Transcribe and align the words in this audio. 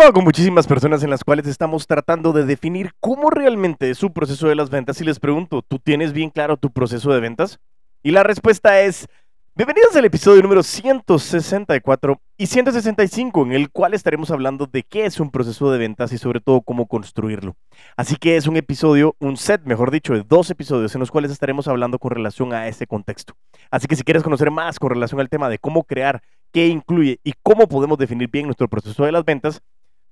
con 0.00 0.24
muchísimas 0.24 0.66
personas 0.66 1.02
en 1.04 1.10
las 1.10 1.22
cuales 1.22 1.46
estamos 1.46 1.86
tratando 1.86 2.32
de 2.32 2.46
definir 2.46 2.92
cómo 3.00 3.28
realmente 3.28 3.90
es 3.90 3.98
su 3.98 4.12
proceso 4.12 4.48
de 4.48 4.54
las 4.54 4.70
ventas 4.70 4.98
y 5.00 5.04
les 5.04 5.20
pregunto, 5.20 5.60
¿tú 5.60 5.78
tienes 5.78 6.14
bien 6.14 6.30
claro 6.30 6.56
tu 6.56 6.70
proceso 6.72 7.12
de 7.12 7.20
ventas? 7.20 7.60
Y 8.02 8.10
la 8.10 8.22
respuesta 8.22 8.80
es, 8.80 9.06
bienvenidos 9.54 9.94
al 9.94 10.06
episodio 10.06 10.42
número 10.42 10.62
164 10.62 12.18
y 12.38 12.46
165, 12.46 13.42
en 13.42 13.52
el 13.52 13.70
cual 13.70 13.92
estaremos 13.92 14.30
hablando 14.30 14.66
de 14.66 14.84
qué 14.84 15.04
es 15.04 15.20
un 15.20 15.30
proceso 15.30 15.70
de 15.70 15.78
ventas 15.78 16.12
y 16.12 16.18
sobre 16.18 16.40
todo 16.40 16.62
cómo 16.62 16.86
construirlo. 16.86 17.54
Así 17.94 18.16
que 18.16 18.36
es 18.36 18.46
un 18.46 18.56
episodio, 18.56 19.14
un 19.20 19.36
set, 19.36 19.62
mejor 19.64 19.90
dicho, 19.90 20.14
de 20.14 20.24
dos 20.26 20.50
episodios 20.50 20.94
en 20.94 21.00
los 21.00 21.10
cuales 21.10 21.30
estaremos 21.30 21.68
hablando 21.68 21.98
con 21.98 22.10
relación 22.10 22.54
a 22.54 22.68
ese 22.68 22.86
contexto. 22.86 23.34
Así 23.70 23.86
que 23.86 23.96
si 23.96 24.02
quieres 24.02 24.22
conocer 24.22 24.50
más 24.50 24.78
con 24.78 24.90
relación 24.90 25.20
al 25.20 25.28
tema 25.28 25.50
de 25.50 25.58
cómo 25.58 25.84
crear, 25.84 26.22
qué 26.52 26.68
incluye 26.68 27.20
y 27.22 27.34
cómo 27.42 27.68
podemos 27.68 27.98
definir 27.98 28.30
bien 28.30 28.46
nuestro 28.46 28.66
proceso 28.66 29.04
de 29.04 29.12
las 29.12 29.24
ventas, 29.24 29.62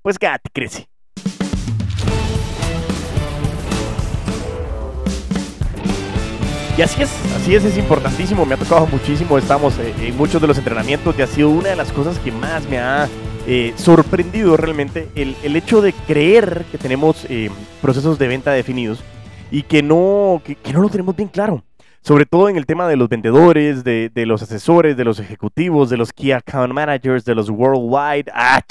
pues 0.03 0.19
quédate, 0.19 0.51
crece. 0.53 0.89
Y 6.79 6.83
así 6.83 7.03
es, 7.03 7.11
así 7.35 7.57
es, 7.57 7.65
es 7.65 7.77
importantísimo, 7.77 8.47
me 8.47 8.55
ha 8.55 8.57
tocado 8.57 8.87
muchísimo, 8.87 9.37
estamos 9.37 9.77
eh, 9.81 9.93
en 10.01 10.17
muchos 10.17 10.41
de 10.41 10.47
los 10.47 10.59
entrenamientos 10.59 11.19
y 11.19 11.23
ha 11.23 11.27
sido 11.27 11.51
una 11.51 11.71
de 11.71 11.77
las 11.77 11.91
cosas 11.91 12.21
que 12.21 12.31
más 12.31 12.69
me 12.69 12.79
ha 12.79 13.09
eh, 13.49 13.73
sorprendido 13.77 14.57
realmente 14.57 15.09
el, 15.17 15.57
hecho 15.57 15.83
de 15.83 15.93
creer 15.93 16.67
que 16.71 16.79
tenemos 16.79 17.27
eh, 17.29 17.51
procesos 17.83 18.17
de 18.17 18.29
venta 18.29 18.53
definidos 18.53 19.01
y 19.51 19.63
que 19.63 19.83
no, 19.83 20.41
que, 20.45 20.57
no 20.73 20.81
lo 20.81 20.89
tenemos 20.89 21.17
bien 21.17 21.29
claro. 21.29 21.65
Sobre 22.09 22.25
todo 22.25 22.49
en 22.49 22.57
el 22.57 22.65
tema 22.65 22.89
de 22.89 22.97
los 22.97 23.11
vendedores, 23.11 23.85
de, 23.85 24.11
los 24.25 24.43
asesores, 24.43 24.97
de 24.97 25.05
los 25.05 25.21
ejecutivos, 25.21 25.91
de 25.91 25.99
los 25.99 26.11
key 26.11 26.33
account 26.33 26.73
managers, 26.73 27.23
de 27.27 27.35
los 27.35 27.51
worldwide, 27.51 28.33
ah, 28.33 28.63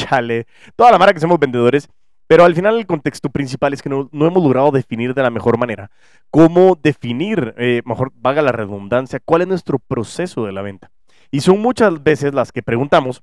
toda 0.75 0.91
la 0.91 0.97
marca 0.97 1.13
que 1.13 1.19
somos 1.19 1.37
vendedores. 1.37 1.87
Pero 2.25 2.45
al 2.45 2.55
final 2.55 2.79
el 2.79 2.87
contexto 2.87 3.29
principal 3.29 3.73
es 3.73 3.83
que 3.83 3.89
no, 3.89 4.09
hemos 4.11 4.43
logrado 4.43 4.71
definir 4.71 5.13
de 5.13 5.21
la 5.21 5.29
mejor 5.29 5.59
manera 5.59 5.91
cómo 6.31 6.79
definir, 6.81 7.53
eh, 7.59 7.83
mejor 7.85 8.11
vaga 8.15 8.41
la 8.41 8.51
redundancia, 8.53 9.19
cuál 9.23 9.43
es 9.43 9.47
nuestro 9.47 9.77
proceso 9.77 10.43
de 10.43 10.51
la 10.51 10.63
venta. 10.63 10.89
Y 11.29 11.41
son 11.41 11.61
muchas 11.61 12.01
veces 12.01 12.33
las 12.33 12.51
que 12.51 12.63
preguntamos 12.63 13.21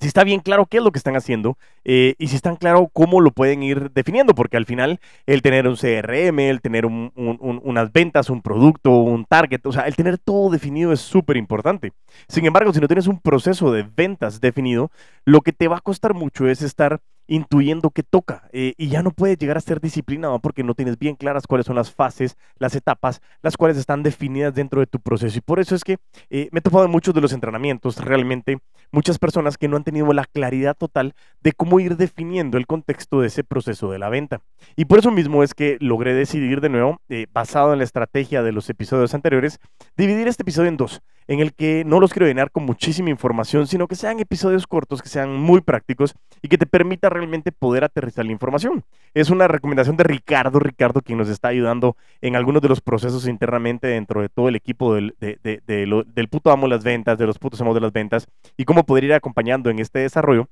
si 0.00 0.08
está 0.08 0.24
bien 0.24 0.40
claro 0.40 0.66
qué 0.66 0.78
es 0.78 0.82
lo 0.82 0.90
que 0.92 0.98
están 0.98 1.16
haciendo 1.16 1.56
eh, 1.84 2.14
y 2.18 2.28
si 2.28 2.36
están 2.36 2.56
claro 2.56 2.88
cómo 2.92 3.20
lo 3.20 3.30
pueden 3.30 3.62
ir 3.62 3.90
definiendo, 3.92 4.34
porque 4.34 4.56
al 4.56 4.66
final 4.66 5.00
el 5.26 5.42
tener 5.42 5.66
un 5.66 5.76
CRM, 5.76 6.38
el 6.40 6.60
tener 6.60 6.86
unas 6.86 7.92
ventas, 7.92 8.30
un 8.30 8.42
producto, 8.42 8.90
un 8.90 9.24
target, 9.24 9.64
o 9.64 9.72
sea, 9.72 9.82
el 9.82 9.96
tener 9.96 10.18
todo 10.18 10.50
definido 10.50 10.92
es 10.92 11.00
súper 11.00 11.36
importante. 11.36 11.92
Sin 12.28 12.44
embargo, 12.44 12.72
si 12.72 12.80
no 12.80 12.88
tienes 12.88 13.06
un 13.06 13.20
proceso 13.20 13.72
de 13.72 13.86
ventas 13.96 14.40
definido, 14.40 14.90
lo 15.24 15.40
que 15.40 15.52
te 15.52 15.68
va 15.68 15.78
a 15.78 15.80
costar 15.80 16.14
mucho 16.14 16.48
es 16.48 16.62
estar 16.62 17.00
intuyendo 17.26 17.90
qué 17.90 18.02
toca 18.02 18.48
eh, 18.52 18.74
y 18.76 18.88
ya 18.88 19.02
no 19.02 19.10
puedes 19.10 19.38
llegar 19.38 19.56
a 19.56 19.60
ser 19.60 19.80
disciplinado 19.80 20.38
porque 20.40 20.62
no 20.62 20.74
tienes 20.74 20.98
bien 20.98 21.16
claras 21.16 21.46
cuáles 21.46 21.66
son 21.66 21.76
las 21.76 21.92
fases, 21.92 22.36
las 22.58 22.74
etapas, 22.74 23.20
las 23.42 23.56
cuales 23.56 23.76
están 23.76 24.02
definidas 24.02 24.54
dentro 24.54 24.80
de 24.80 24.86
tu 24.86 25.00
proceso. 25.00 25.38
Y 25.38 25.40
por 25.40 25.60
eso 25.60 25.74
es 25.74 25.84
que 25.84 25.98
eh, 26.30 26.48
me 26.52 26.58
he 26.58 26.62
topado 26.62 26.84
en 26.84 26.90
muchos 26.90 27.14
de 27.14 27.20
los 27.20 27.32
entrenamientos 27.32 27.98
realmente 27.98 28.58
muchas 28.92 29.18
personas 29.18 29.58
que 29.58 29.68
no 29.68 29.76
han 29.76 29.84
tenido 29.84 30.12
la 30.12 30.24
claridad 30.24 30.76
total 30.76 31.14
de 31.42 31.52
cómo 31.52 31.80
ir 31.80 31.96
definiendo 31.96 32.58
el 32.58 32.66
contexto 32.66 33.20
de 33.20 33.28
ese 33.28 33.44
proceso 33.44 33.90
de 33.90 33.98
la 33.98 34.08
venta. 34.08 34.40
Y 34.76 34.84
por 34.84 34.98
eso 34.98 35.10
mismo 35.10 35.42
es 35.42 35.54
que 35.54 35.76
logré 35.80 36.14
decidir 36.14 36.60
de 36.60 36.68
nuevo, 36.68 37.00
eh, 37.08 37.26
basado 37.32 37.72
en 37.72 37.78
la 37.78 37.84
estrategia 37.84 38.42
de 38.42 38.52
los 38.52 38.70
episodios 38.70 39.14
anteriores, 39.14 39.58
dividir 39.96 40.28
este 40.28 40.42
episodio 40.42 40.68
en 40.68 40.76
dos 40.76 41.02
en 41.28 41.40
el 41.40 41.54
que 41.54 41.84
no 41.84 42.00
los 42.00 42.12
quiero 42.12 42.26
llenar 42.26 42.50
con 42.50 42.64
muchísima 42.64 43.10
información, 43.10 43.66
sino 43.66 43.88
que 43.88 43.94
sean 43.94 44.20
episodios 44.20 44.66
cortos, 44.66 45.02
que 45.02 45.08
sean 45.08 45.36
muy 45.36 45.60
prácticos 45.60 46.14
y 46.42 46.48
que 46.48 46.58
te 46.58 46.66
permita 46.66 47.08
realmente 47.08 47.52
poder 47.52 47.84
aterrizar 47.84 48.24
la 48.24 48.32
información. 48.32 48.84
Es 49.14 49.30
una 49.30 49.48
recomendación 49.48 49.96
de 49.96 50.04
Ricardo, 50.04 50.58
Ricardo, 50.58 51.00
quien 51.02 51.18
nos 51.18 51.28
está 51.28 51.48
ayudando 51.48 51.96
en 52.20 52.36
algunos 52.36 52.62
de 52.62 52.68
los 52.68 52.80
procesos 52.80 53.26
internamente 53.26 53.86
dentro 53.86 54.22
de 54.22 54.28
todo 54.28 54.48
el 54.48 54.56
equipo 54.56 54.94
del, 54.94 55.14
del 55.20 56.28
puto 56.28 56.50
amo 56.50 56.66
de 56.66 56.74
las 56.74 56.84
ventas, 56.84 57.18
de 57.18 57.26
los 57.26 57.38
putos 57.38 57.60
amos 57.60 57.74
de 57.74 57.80
las 57.80 57.92
ventas 57.92 58.28
y 58.56 58.64
cómo 58.64 58.84
poder 58.84 59.04
ir 59.04 59.14
acompañando 59.14 59.70
en 59.70 59.78
este 59.78 60.00
desarrollo 60.00 60.48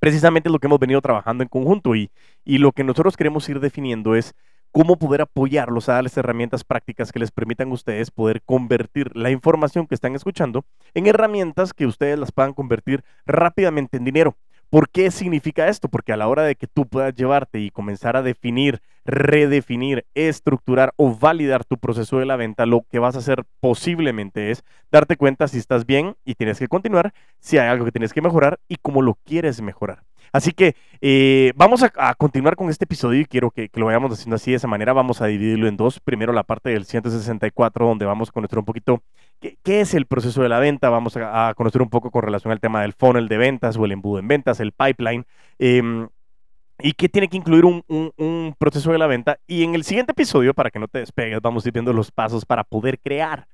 precisamente 0.00 0.50
lo 0.50 0.58
que 0.58 0.66
hemos 0.66 0.78
venido 0.78 1.00
trabajando 1.00 1.42
en 1.42 1.48
conjunto 1.48 1.96
y, 1.96 2.10
y, 2.44 2.58
lo 2.58 2.72
que 2.72 2.84
nosotros 2.84 3.16
queremos 3.16 3.48
ir 3.48 3.58
definiendo 3.58 4.14
es 4.14 4.34
cómo 4.72 4.96
poder 4.96 5.22
apoyarlos 5.22 5.88
a 5.88 5.94
darles 5.94 6.16
herramientas 6.16 6.64
prácticas 6.64 7.12
que 7.12 7.18
les 7.18 7.30
permitan 7.30 7.70
a 7.70 7.74
ustedes 7.74 8.10
poder 8.10 8.42
convertir 8.42 9.16
la 9.16 9.30
información 9.30 9.86
que 9.86 9.94
están 9.94 10.14
escuchando 10.14 10.64
en 10.94 11.06
herramientas 11.06 11.72
que 11.72 11.86
ustedes 11.86 12.18
las 12.18 12.32
puedan 12.32 12.54
convertir 12.54 13.04
rápidamente 13.26 13.96
en 13.96 14.04
dinero. 14.04 14.36
¿Por 14.70 14.90
qué 14.90 15.10
significa 15.10 15.68
esto? 15.68 15.88
Porque 15.88 16.12
a 16.12 16.16
la 16.18 16.28
hora 16.28 16.42
de 16.42 16.54
que 16.54 16.66
tú 16.66 16.86
puedas 16.86 17.14
llevarte 17.14 17.58
y 17.58 17.70
comenzar 17.70 18.18
a 18.18 18.22
definir, 18.22 18.82
redefinir, 19.06 20.04
estructurar 20.14 20.92
o 20.96 21.16
validar 21.16 21.64
tu 21.64 21.78
proceso 21.78 22.18
de 22.18 22.26
la 22.26 22.36
venta, 22.36 22.66
lo 22.66 22.82
que 22.90 22.98
vas 22.98 23.16
a 23.16 23.20
hacer 23.20 23.44
posiblemente 23.60 24.50
es 24.50 24.64
darte 24.92 25.16
cuenta 25.16 25.48
si 25.48 25.56
estás 25.56 25.86
bien 25.86 26.16
y 26.26 26.34
tienes 26.34 26.58
que 26.58 26.68
continuar, 26.68 27.14
si 27.40 27.56
hay 27.56 27.68
algo 27.68 27.86
que 27.86 27.92
tienes 27.92 28.12
que 28.12 28.20
mejorar 28.20 28.60
y 28.68 28.76
cómo 28.76 29.00
lo 29.00 29.14
quieres 29.24 29.62
mejorar. 29.62 30.07
Así 30.32 30.52
que 30.52 30.74
eh, 31.00 31.52
vamos 31.56 31.82
a, 31.82 32.14
continuar 32.14 32.56
con 32.56 32.70
este 32.70 32.84
episodio 32.84 33.20
y 33.20 33.26
quiero 33.26 33.50
que, 33.50 33.70
lo 33.74 33.86
vayamos 33.86 34.12
haciendo 34.12 34.36
así 34.36 34.50
de 34.50 34.56
esa 34.56 34.68
manera. 34.68 34.92
Vamos 34.92 35.20
a 35.20 35.26
dividirlo 35.26 35.68
en 35.68 35.76
dos. 35.76 36.00
Primero 36.00 36.32
la 36.32 36.42
parte 36.42 36.70
del 36.70 36.84
164, 36.84 37.86
donde 37.86 38.06
vamos 38.06 38.28
a 38.28 38.32
conocer 38.32 38.58
un 38.58 38.64
poquito 38.64 39.02
qué, 39.40 39.56
es 39.80 39.94
el 39.94 40.06
proceso 40.06 40.42
de 40.42 40.48
la 40.48 40.58
venta. 40.58 40.90
Vamos 40.90 41.16
a, 41.16 41.52
conocer 41.56 41.82
un 41.82 41.90
poco 41.90 42.10
con 42.10 42.22
relación 42.22 42.52
al 42.52 42.60
tema 42.60 42.82
del 42.82 42.92
funnel 42.92 43.28
de 43.28 43.38
ventas 43.38 43.76
o 43.76 43.84
el 43.84 43.92
embudo 43.92 44.18
en 44.18 44.28
ventas, 44.28 44.60
el 44.60 44.72
pipeline. 44.72 45.24
Em, 45.58 46.08
y 46.80 46.92
qué 46.92 47.08
tiene 47.08 47.28
que 47.28 47.36
incluir 47.36 47.64
un, 47.64 48.54
proceso 48.58 48.92
de 48.92 48.98
la 48.98 49.06
venta. 49.06 49.38
Y 49.46 49.64
en 49.64 49.74
el 49.74 49.84
siguiente 49.84 50.12
episodio, 50.12 50.54
para 50.54 50.70
que 50.70 50.78
no 50.78 50.88
te 50.88 51.00
despegues, 51.00 51.40
vamos 51.40 51.64
a 51.64 51.68
ir 51.68 51.72
viendo 51.72 51.92
los 51.92 52.10
pasos 52.12 52.44
para 52.44 52.64
poder 52.64 53.00
crear 53.00 53.46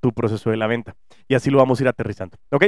tu, 0.00 0.12
proceso 0.14 0.50
de 0.50 0.56
la 0.56 0.66
venta. 0.66 0.94
Y 1.28 1.34
así 1.34 1.50
lo 1.50 1.58
vamos 1.58 1.78
a 1.78 1.82
ir 1.82 1.88
aterrizando. 1.88 2.36
¿Ok? 2.50 2.66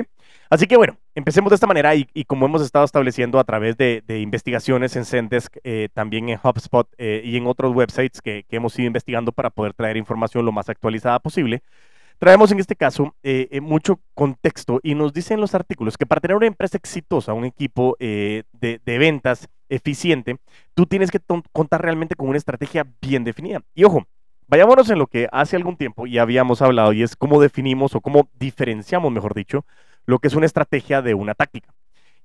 Así 0.51 0.67
que 0.67 0.77
bueno, 0.77 0.99
empecemos 1.15 1.51
de 1.51 1.55
esta 1.55 1.67
manera 1.67 1.95
y, 1.95 2.07
como 2.27 2.47
hemos 2.47 2.63
estado 2.63 2.85
estableciendo 2.85 3.39
a 3.39 3.45
través 3.45 3.77
de, 3.77 4.03
investigaciones 4.21 4.95
en 4.97 5.05
Zendesk, 5.05 5.57
eh, 5.65 5.89
también 5.95 6.29
en 6.29 6.39
HubSpot 6.43 6.87
eh, 6.99 7.23
y 7.25 7.37
en 7.37 7.47
otros 7.47 7.75
websites 7.75 8.21
que, 8.21 8.45
hemos 8.51 8.79
ido 8.79 8.89
investigando 8.89 9.33
para 9.33 9.49
poder 9.49 9.73
traer 9.73 9.97
información 9.97 10.45
lo 10.45 10.53
más 10.53 10.69
actualizada 10.69 11.19
posible, 11.19 11.63
traemos 12.19 12.53
en 12.53 12.61
este 12.61 12.77
caso 12.77 13.15
eh, 13.23 13.61
mucho 13.63 13.99
contexto 14.15 14.79
y 14.83 14.95
nos 14.95 15.15
dicen 15.15 15.41
los 15.41 15.55
artículos 15.55 15.97
que 15.97 16.05
para 16.05 16.21
tener 16.21 16.37
una 16.37 16.47
empresa 16.47 16.77
exitosa, 16.77 17.33
un 17.33 17.47
equipo 17.47 17.97
de, 17.99 18.45
ventas 18.85 19.49
eficiente, 19.71 20.37
tú 20.75 20.85
tienes 20.85 21.11
que 21.11 21.21
contar 21.53 21.81
realmente 21.81 22.15
con 22.15 22.29
una 22.29 22.37
estrategia 22.37 22.87
bien 23.01 23.25
definida. 23.25 23.63
Y 23.75 23.85
ojo, 23.85 24.07
Vayámonos 24.49 24.91
en 24.91 24.99
lo 24.99 25.07
que 25.07 25.29
hace 25.33 25.57
algún 25.57 25.77
tiempo 25.77 26.07
ya 26.07 26.23
habíamos 26.23 26.61
hablado 26.63 26.93
y 26.93 27.03
es 27.03 27.17
cómo 27.17 27.41
definimos 27.41 27.95
o 27.95 28.01
cómo 28.01 28.29
diferenciamos, 28.39 29.11
mejor 29.11 29.35
dicho, 29.35 29.65
lo 30.05 30.19
que 30.19 30.29
es 30.29 30.35
una 30.35 30.47
estrategia 30.47 31.01
de 31.01 31.15
una 31.15 31.35
táctica. 31.35 31.73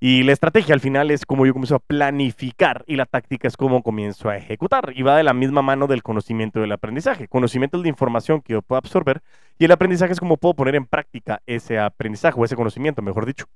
Y 0.00 0.22
la 0.22 0.32
estrategia 0.32 0.74
al 0.74 0.80
final 0.80 1.10
es 1.10 1.26
como 1.26 1.44
yo 1.44 1.52
comienzo 1.52 1.74
a 1.74 1.80
planificar 1.80 2.84
y 2.86 2.94
la 2.94 3.04
táctica 3.04 3.48
es 3.48 3.56
como 3.56 3.82
comienzo 3.82 4.28
a 4.28 4.36
ejecutar. 4.36 4.92
Y 4.94 5.02
va 5.02 5.16
de 5.16 5.24
la 5.24 5.34
misma 5.34 5.60
mano 5.60 5.88
del 5.88 6.04
conocimiento 6.04 6.60
del 6.60 6.70
aprendizaje. 6.70 7.26
Conocimiento 7.26 7.78
es 7.78 7.82
la 7.82 7.88
información 7.88 8.40
que 8.40 8.52
yo 8.52 8.62
puedo 8.62 8.78
absorber 8.78 9.22
y 9.58 9.64
el 9.64 9.72
aprendizaje 9.72 10.12
es 10.12 10.20
como 10.20 10.36
puedo 10.36 10.54
poner 10.54 10.76
en 10.76 10.86
práctica 10.86 11.42
ese 11.46 11.80
aprendizaje 11.80 12.38
o 12.38 12.44
ese 12.44 12.54
conocimiento, 12.54 13.02
mejor 13.02 13.26
dicho. 13.26 13.46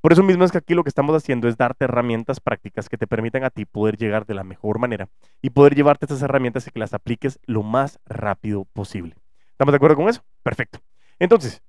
Por 0.00 0.12
eso 0.12 0.24
mismo 0.24 0.44
es 0.44 0.50
que 0.50 0.58
aquí 0.58 0.74
lo 0.74 0.82
que 0.82 0.88
estamos 0.88 1.14
haciendo 1.14 1.46
es 1.46 1.56
darte 1.56 1.84
herramientas 1.84 2.40
prácticas 2.40 2.88
que 2.88 2.98
te 2.98 3.06
permitan 3.06 3.44
a 3.44 3.50
ti 3.50 3.64
poder 3.64 3.96
llegar 3.96 4.26
de 4.26 4.34
la 4.34 4.42
mejor 4.42 4.80
manera 4.80 5.08
y 5.40 5.50
poder 5.50 5.76
llevarte 5.76 6.06
estas 6.06 6.22
herramientas 6.22 6.66
y 6.66 6.72
que 6.72 6.80
las 6.80 6.94
apliques 6.94 7.38
lo 7.46 7.62
más 7.62 8.00
rápido 8.06 8.64
posible. 8.72 9.14
¿Estamos 9.52 9.72
de 9.72 9.76
acuerdo 9.76 9.94
con 9.94 10.08
eso? 10.08 10.24
Perfecto. 10.42 10.80
Entonces, 11.20 11.62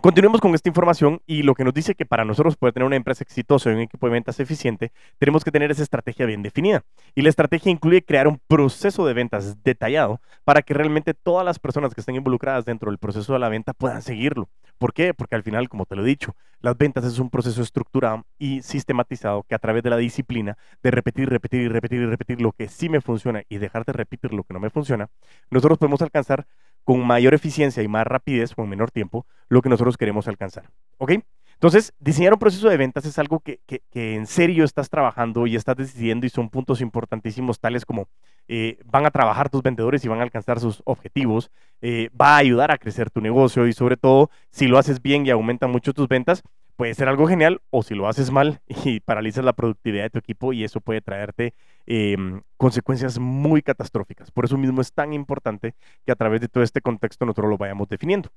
Continuemos 0.00 0.40
con 0.40 0.54
esta 0.54 0.68
información 0.68 1.20
y 1.26 1.42
lo 1.42 1.56
que 1.56 1.64
nos 1.64 1.74
dice 1.74 1.96
que 1.96 2.06
para 2.06 2.24
nosotros 2.24 2.56
poder 2.56 2.72
tener 2.72 2.86
una 2.86 2.94
empresa 2.94 3.24
exitosa 3.24 3.68
y 3.68 3.74
un 3.74 3.80
equipo 3.80 4.06
de 4.06 4.12
ventas 4.12 4.38
eficiente, 4.38 4.92
tenemos 5.18 5.42
que 5.42 5.50
tener 5.50 5.72
esa 5.72 5.82
estrategia 5.82 6.24
bien 6.24 6.40
definida. 6.40 6.84
Y 7.16 7.22
la 7.22 7.30
estrategia 7.30 7.72
incluye 7.72 8.04
crear 8.04 8.28
un 8.28 8.40
proceso 8.46 9.04
de 9.04 9.14
ventas 9.14 9.60
detallado 9.64 10.20
para 10.44 10.62
que 10.62 10.72
realmente 10.72 11.14
todas 11.14 11.44
las 11.44 11.58
personas 11.58 11.94
que 11.94 12.00
estén 12.00 12.14
involucradas 12.14 12.64
dentro 12.64 12.92
del 12.92 12.98
proceso 12.98 13.32
de 13.32 13.40
la 13.40 13.48
venta 13.48 13.72
puedan 13.72 14.00
seguirlo. 14.00 14.48
¿Por 14.78 14.92
qué? 14.92 15.14
Porque 15.14 15.34
al 15.34 15.42
final, 15.42 15.68
como 15.68 15.84
te 15.84 15.96
lo 15.96 16.02
he 16.02 16.06
dicho, 16.06 16.36
las 16.60 16.78
ventas 16.78 17.04
es 17.04 17.18
un 17.18 17.28
proceso 17.28 17.60
estructurado 17.60 18.24
y 18.38 18.62
sistematizado 18.62 19.42
que 19.48 19.56
a 19.56 19.58
través 19.58 19.82
de 19.82 19.90
la 19.90 19.96
disciplina 19.96 20.56
de 20.80 20.92
repetir, 20.92 21.28
repetir 21.28 21.62
y 21.62 21.68
repetir 21.68 22.02
y 22.02 22.06
repetir 22.06 22.40
lo 22.40 22.52
que 22.52 22.68
sí 22.68 22.88
me 22.88 23.00
funciona 23.00 23.42
y 23.48 23.58
dejar 23.58 23.84
de 23.84 23.92
repetir 23.92 24.32
lo 24.32 24.44
que 24.44 24.54
no 24.54 24.60
me 24.60 24.70
funciona, 24.70 25.08
nosotros 25.50 25.78
podemos 25.78 26.02
alcanzar 26.02 26.46
con 26.88 27.06
mayor 27.06 27.34
eficiencia 27.34 27.82
y 27.82 27.86
más 27.86 28.06
rapidez 28.06 28.54
o 28.56 28.62
en 28.62 28.70
menor 28.70 28.90
tiempo 28.90 29.26
lo 29.50 29.60
que 29.60 29.68
nosotros 29.68 29.98
queremos 29.98 30.26
alcanzar. 30.26 30.70
¿Ok? 30.96 31.16
Entonces, 31.52 31.92
diseñar 31.98 32.32
un 32.32 32.38
proceso 32.38 32.66
de 32.70 32.78
ventas 32.78 33.04
es 33.04 33.18
algo 33.18 33.40
que, 33.40 33.60
en 33.92 34.26
serio 34.26 34.64
estás 34.64 34.88
trabajando 34.88 35.46
y 35.46 35.54
estás 35.54 35.76
decidiendo 35.76 36.24
y 36.24 36.30
son 36.30 36.48
puntos 36.48 36.80
importantísimos 36.80 37.60
tales 37.60 37.84
como 37.84 38.08
eh, 38.46 38.78
van 38.86 39.04
a 39.04 39.10
trabajar 39.10 39.50
tus 39.50 39.62
vendedores 39.62 40.02
y 40.02 40.08
van 40.08 40.20
a 40.20 40.22
alcanzar 40.22 40.60
sus 40.60 40.80
objetivos, 40.86 41.50
eh, 41.82 42.08
va 42.18 42.36
a 42.36 42.38
ayudar 42.38 42.70
a 42.70 42.78
crecer 42.78 43.10
tu 43.10 43.20
negocio 43.20 43.66
y 43.66 43.74
sobre 43.74 43.98
todo, 43.98 44.30
si 44.50 44.66
lo 44.66 44.78
haces 44.78 45.02
bien 45.02 45.26
y 45.26 45.30
aumenta 45.30 45.66
mucho 45.66 45.92
tus 45.92 46.08
ventas, 46.08 46.42
puede 46.78 46.94
ser 46.94 47.08
algo 47.08 47.26
genial 47.26 47.60
o 47.70 47.82
si 47.82 47.96
lo 47.96 48.06
haces 48.06 48.30
mal 48.30 48.60
y 48.84 49.00
paralizas 49.00 49.44
la 49.44 49.52
productividad 49.52 50.04
de 50.04 50.10
tu 50.10 50.18
equipo 50.20 50.52
y 50.52 50.62
eso 50.62 50.80
puede 50.80 51.00
traerte 51.00 51.52
em, 51.86 52.40
consecuencias 52.56 53.18
muy 53.18 53.62
catastróficas. 53.62 54.30
Por 54.30 54.44
eso 54.44 54.56
mismo 54.56 54.80
es 54.80 54.92
tan 54.92 55.12
importante 55.12 55.74
que 56.06 56.12
a 56.12 56.14
través 56.14 56.40
de 56.40 56.46
todo 56.46 56.62
este 56.62 56.80
contexto 56.80 57.26
nosotros 57.26 57.50
lo 57.50 57.58
vayamos 57.58 57.88
definiendo. 57.88 58.30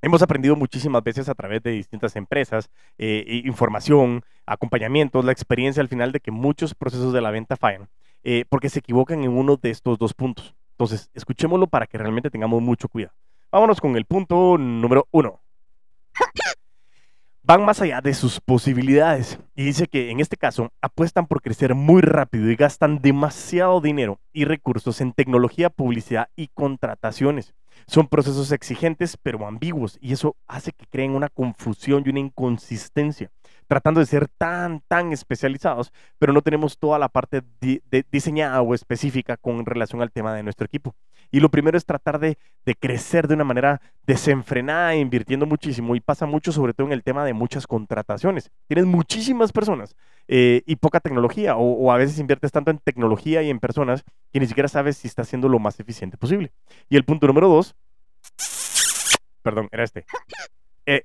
Hemos 0.00 0.22
aprendido 0.22 0.56
muchísimas 0.56 1.04
veces 1.04 1.28
a 1.28 1.34
través 1.34 1.62
de 1.62 1.72
distintas 1.72 2.16
empresas, 2.16 2.70
eh, 2.96 3.42
información, 3.44 4.22
acompañamientos, 4.46 5.26
la 5.26 5.32
experiencia 5.32 5.82
al 5.82 5.88
final 5.88 6.10
de 6.10 6.20
que 6.20 6.30
muchos 6.30 6.74
procesos 6.74 7.12
de 7.12 7.20
la 7.20 7.30
venta 7.30 7.56
fallan 7.56 7.90
eh, 8.24 8.46
porque 8.48 8.70
se 8.70 8.78
equivocan 8.78 9.22
en 9.24 9.30
uno 9.30 9.56
de 9.56 9.70
estos 9.70 9.98
dos 9.98 10.14
puntos. 10.14 10.54
Entonces, 10.70 11.10
escuchémoslo 11.12 11.66
para 11.66 11.86
que 11.86 11.98
realmente 11.98 12.30
tengamos 12.30 12.62
mucho 12.62 12.88
cuidado. 12.88 13.14
Vámonos 13.52 13.78
con 13.78 13.94
el 13.94 14.06
punto 14.06 14.56
número 14.56 15.06
uno. 15.10 15.42
Van 17.48 17.64
más 17.64 17.80
allá 17.80 18.02
de 18.02 18.12
sus 18.12 18.42
posibilidades 18.42 19.38
y 19.56 19.64
dice 19.64 19.86
que 19.86 20.10
en 20.10 20.20
este 20.20 20.36
caso 20.36 20.70
apuestan 20.82 21.26
por 21.26 21.40
crecer 21.40 21.74
muy 21.74 22.02
rápido 22.02 22.50
y 22.50 22.56
gastan 22.56 23.00
demasiado 23.00 23.80
dinero 23.80 24.20
y 24.34 24.44
recursos 24.44 25.00
en 25.00 25.14
tecnología, 25.14 25.70
publicidad 25.70 26.28
y 26.36 26.48
contrataciones. 26.48 27.54
Son 27.86 28.06
procesos 28.06 28.52
exigentes 28.52 29.16
pero 29.16 29.46
ambiguos 29.46 29.96
y 30.02 30.12
eso 30.12 30.36
hace 30.46 30.72
que 30.72 30.84
creen 30.90 31.12
una 31.12 31.30
confusión 31.30 32.02
y 32.04 32.10
una 32.10 32.20
inconsistencia, 32.20 33.30
tratando 33.66 34.00
de 34.00 34.06
ser 34.06 34.28
tan, 34.28 34.82
tan 34.86 35.14
especializados, 35.14 35.90
pero 36.18 36.34
no 36.34 36.42
tenemos 36.42 36.76
toda 36.76 36.98
la 36.98 37.08
parte 37.08 37.42
diseñada 38.12 38.60
o 38.60 38.74
específica 38.74 39.38
con 39.38 39.64
relación 39.64 40.02
al 40.02 40.12
tema 40.12 40.34
de 40.34 40.42
nuestro 40.42 40.66
equipo. 40.66 40.94
Y 41.30 41.40
lo 41.40 41.50
primero 41.50 41.76
es 41.76 41.84
tratar 41.84 42.18
de, 42.18 42.38
crecer 42.78 43.28
de 43.28 43.34
una 43.34 43.44
manera 43.44 43.80
desenfrenada, 44.06 44.94
invirtiendo 44.94 45.46
muchísimo. 45.46 45.94
Y 45.94 46.00
pasa 46.00 46.26
mucho, 46.26 46.52
sobre 46.52 46.74
todo 46.74 46.86
en 46.86 46.92
el 46.92 47.02
tema 47.02 47.24
de 47.24 47.32
muchas 47.32 47.66
contrataciones. 47.66 48.50
Tienes 48.66 48.86
muchísimas 48.86 49.52
personas 49.52 49.96
eh, 50.26 50.62
y 50.66 50.76
poca 50.76 51.00
tecnología, 51.00 51.56
o, 51.56 51.92
a 51.92 51.96
veces 51.96 52.18
inviertes 52.18 52.52
tanto 52.52 52.70
en 52.70 52.78
tecnología 52.78 53.42
y 53.42 53.50
en 53.50 53.60
personas 53.60 54.04
que 54.32 54.40
ni 54.40 54.46
siquiera 54.46 54.68
sabes 54.68 54.96
si 54.98 55.08
estás 55.08 55.28
siendo 55.28 55.48
lo 55.48 55.58
más 55.58 55.78
eficiente 55.80 56.16
posible. 56.16 56.52
Y 56.88 56.96
el 56.96 57.04
punto 57.04 57.26
número 57.26 57.48
dos, 57.48 57.74
perdón, 59.42 59.68
era 59.72 59.84
este. 59.84 60.04
Eh, 60.86 61.04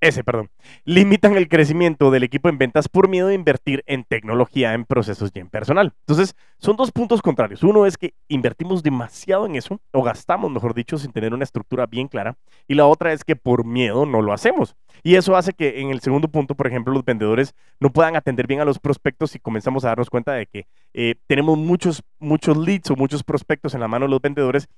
ese, 0.00 0.24
perdón, 0.24 0.50
limitan 0.84 1.36
el 1.36 1.48
crecimiento 1.48 2.10
del 2.10 2.24
equipo 2.24 2.48
en 2.48 2.58
ventas 2.58 2.88
por 2.88 3.08
miedo 3.08 3.28
de 3.28 3.34
invertir 3.34 3.84
en 3.86 4.04
tecnología, 4.04 4.74
en 4.74 4.84
procesos 4.84 5.30
y 5.34 5.38
en 5.38 5.48
personal. 5.48 5.92
Entonces, 6.00 6.34
son 6.58 6.76
dos 6.76 6.90
puntos 6.90 7.22
contrarios. 7.22 7.62
Uno 7.62 7.86
es 7.86 7.96
que 7.96 8.14
invertimos 8.28 8.82
demasiado 8.82 9.46
en 9.46 9.54
eso, 9.54 9.80
o 9.92 10.02
gastamos, 10.02 10.50
mejor 10.50 10.74
dicho, 10.74 10.98
sin 10.98 11.12
tener 11.12 11.32
una 11.32 11.44
estructura 11.44 11.86
bien 11.86 12.08
clara. 12.08 12.36
Y 12.66 12.74
la 12.74 12.86
otra 12.86 13.12
es 13.12 13.24
que 13.24 13.36
por 13.36 13.64
miedo 13.64 14.04
no 14.04 14.22
lo 14.22 14.32
hacemos. 14.32 14.76
Y 15.02 15.14
eso 15.14 15.36
hace 15.36 15.52
que 15.52 15.80
en 15.80 15.90
el 15.90 16.00
segundo 16.00 16.28
punto, 16.28 16.54
por 16.54 16.66
ejemplo, 16.66 16.92
los 16.92 17.04
vendedores 17.04 17.54
no 17.80 17.92
puedan 17.92 18.16
atender 18.16 18.46
bien 18.46 18.60
a 18.60 18.64
los 18.64 18.78
prospectos 18.78 19.34
y 19.34 19.40
comenzamos 19.40 19.84
a 19.84 19.88
darnos 19.88 20.10
cuenta 20.10 20.32
de 20.32 20.46
que 20.46 20.66
eh, 20.94 21.14
tenemos 21.26 21.58
muchos, 21.58 22.02
muchos 22.18 22.56
leads 22.56 22.90
o 22.90 22.96
muchos 22.96 23.22
prospectos 23.22 23.74
en 23.74 23.80
la 23.80 23.88
mano 23.88 24.06
de 24.06 24.10
los 24.10 24.20
vendedores, 24.20 24.68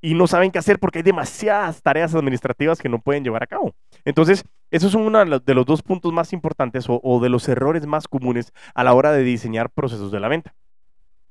y 0.00 0.14
no 0.14 0.26
saben 0.26 0.50
qué 0.50 0.58
hacer 0.58 0.78
porque 0.78 1.00
hay 1.00 1.02
demasiadas 1.02 1.82
tareas 1.82 2.14
administrativas 2.14 2.80
que 2.80 2.88
no 2.88 3.00
pueden 3.00 3.24
llevar 3.24 3.42
a 3.42 3.46
cabo. 3.46 3.74
Entonces, 4.04 4.44
eso 4.70 4.86
es 4.86 4.94
uno 4.94 5.18
de 5.18 5.54
los 5.54 5.66
dos 5.66 5.82
puntos 5.82 6.12
más 6.12 6.32
importantes 6.32 6.86
o, 6.88 7.20
de 7.20 7.28
los 7.28 7.48
errores 7.48 7.86
más 7.86 8.06
comunes 8.06 8.52
a 8.74 8.84
la 8.84 8.94
hora 8.94 9.12
de 9.12 9.22
diseñar 9.22 9.70
procesos 9.70 10.12
de 10.12 10.20
la 10.20 10.28
venta. 10.28 10.54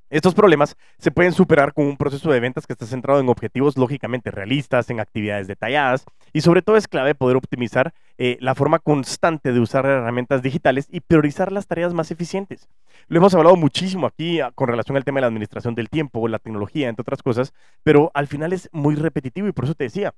Estos 0.09 0.33
problemas 0.33 0.77
se 0.99 1.11
pueden 1.11 1.33
superar 1.33 1.73
con 1.73 1.85
un 1.85 1.97
proceso 1.97 2.31
de 2.31 2.39
ventas 2.39 2.65
que 2.65 2.71
está 2.71 2.85
centrado 2.85 3.19
en 3.19 3.27
objetivos 3.27 3.77
lógicamente 3.77 4.31
realistas, 4.31 4.89
en 4.89 5.01
actividades 5.01 5.47
detalladas 5.47 6.05
y 6.31 6.41
sobre 6.41 6.61
todo 6.61 6.77
es 6.77 6.87
clave 6.87 7.13
poder 7.13 7.35
optimizar 7.35 7.93
eh, 8.17 8.37
la 8.39 8.55
forma 8.55 8.79
constante 8.79 9.51
de 9.51 9.59
usar 9.59 9.85
herramientas 9.85 10.41
digitales 10.41 10.87
y 10.89 11.01
priorizar 11.01 11.51
las 11.51 11.67
tareas 11.67 11.93
más 11.93 12.09
eficientes. 12.09 12.69
Lo 13.09 13.17
hemos 13.17 13.35
hablado 13.35 13.57
muchísimo 13.57 14.07
aquí 14.07 14.39
ah, 14.39 14.51
con 14.55 14.69
relación 14.69 14.95
al 14.95 15.03
tema 15.03 15.17
de 15.17 15.21
la 15.21 15.27
administración 15.27 15.75
del 15.75 15.89
tiempo, 15.89 16.29
la 16.29 16.39
tecnología, 16.39 16.87
entre 16.87 17.01
otras 17.01 17.21
cosas, 17.21 17.53
pero 17.83 18.09
al 18.13 18.27
final 18.27 18.53
es 18.53 18.69
muy 18.71 18.95
repetitivo 18.95 19.49
y 19.49 19.51
por 19.51 19.65
eso 19.65 19.75
te 19.75 19.83
decía, 19.83 20.13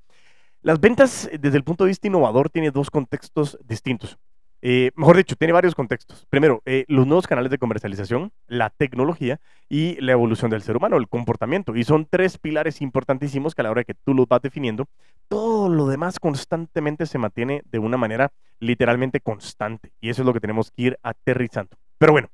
las 0.62 0.80
ventas 0.80 1.27
desde 1.39 1.57
el 1.57 1.63
punto 1.63 1.86
de 1.86 1.89
vista 1.89 2.07
innovador 2.07 2.51
tiene 2.51 2.69
dos 2.69 2.91
contextos 2.91 3.57
distintos. 3.65 4.19
Eh, 4.62 4.92
mejor 4.96 5.18
dicho, 5.18 5.36
tiene 5.36 5.54
varios 5.54 5.74
contextos. 5.74 6.26
Primero, 6.30 6.62
eh, 6.66 6.86
los 6.88 7.08
nuevos 7.08 7.28
canales 7.28 7.50
de 7.50 7.58
comercialización, 7.58 8.32
la 8.48 8.70
tecnología 8.70 9.40
y 9.70 10.00
la 10.02 10.12
evolución 10.12 10.52
del 10.52 10.62
ser 10.62 10.76
humano, 10.76 10.98
el 10.98 11.08
comportamiento. 11.08 11.76
Y 11.76 11.84
son 11.84 12.06
tres 12.10 12.38
pilares 12.38 12.82
importantísimos 12.82 13.56
que 13.56 13.62
a 13.62 13.64
la 13.64 13.72
hora 13.72 13.84
que 13.84 13.94
tú 13.94 14.14
los 14.14 14.28
vas 14.28 14.42
definiendo, 14.42 14.88
todo 15.28 15.70
lo 15.70 15.88
demás 15.88 16.20
constantemente 16.20 17.06
se 17.06 17.18
mantiene 17.18 17.62
de 17.66 17.80
una 17.80 17.98
manera 17.98 18.32
literalmente 18.60 19.22
constante. 19.22 19.92
Y 20.02 20.10
eso 20.10 20.24
es 20.24 20.26
lo 20.26 20.34
que 20.34 20.42
tenemos 20.42 20.72
que 20.72 20.82
ir 20.84 21.00
aterrizando. 21.04 21.78
Pero 21.98 22.12
bueno, 22.12 22.30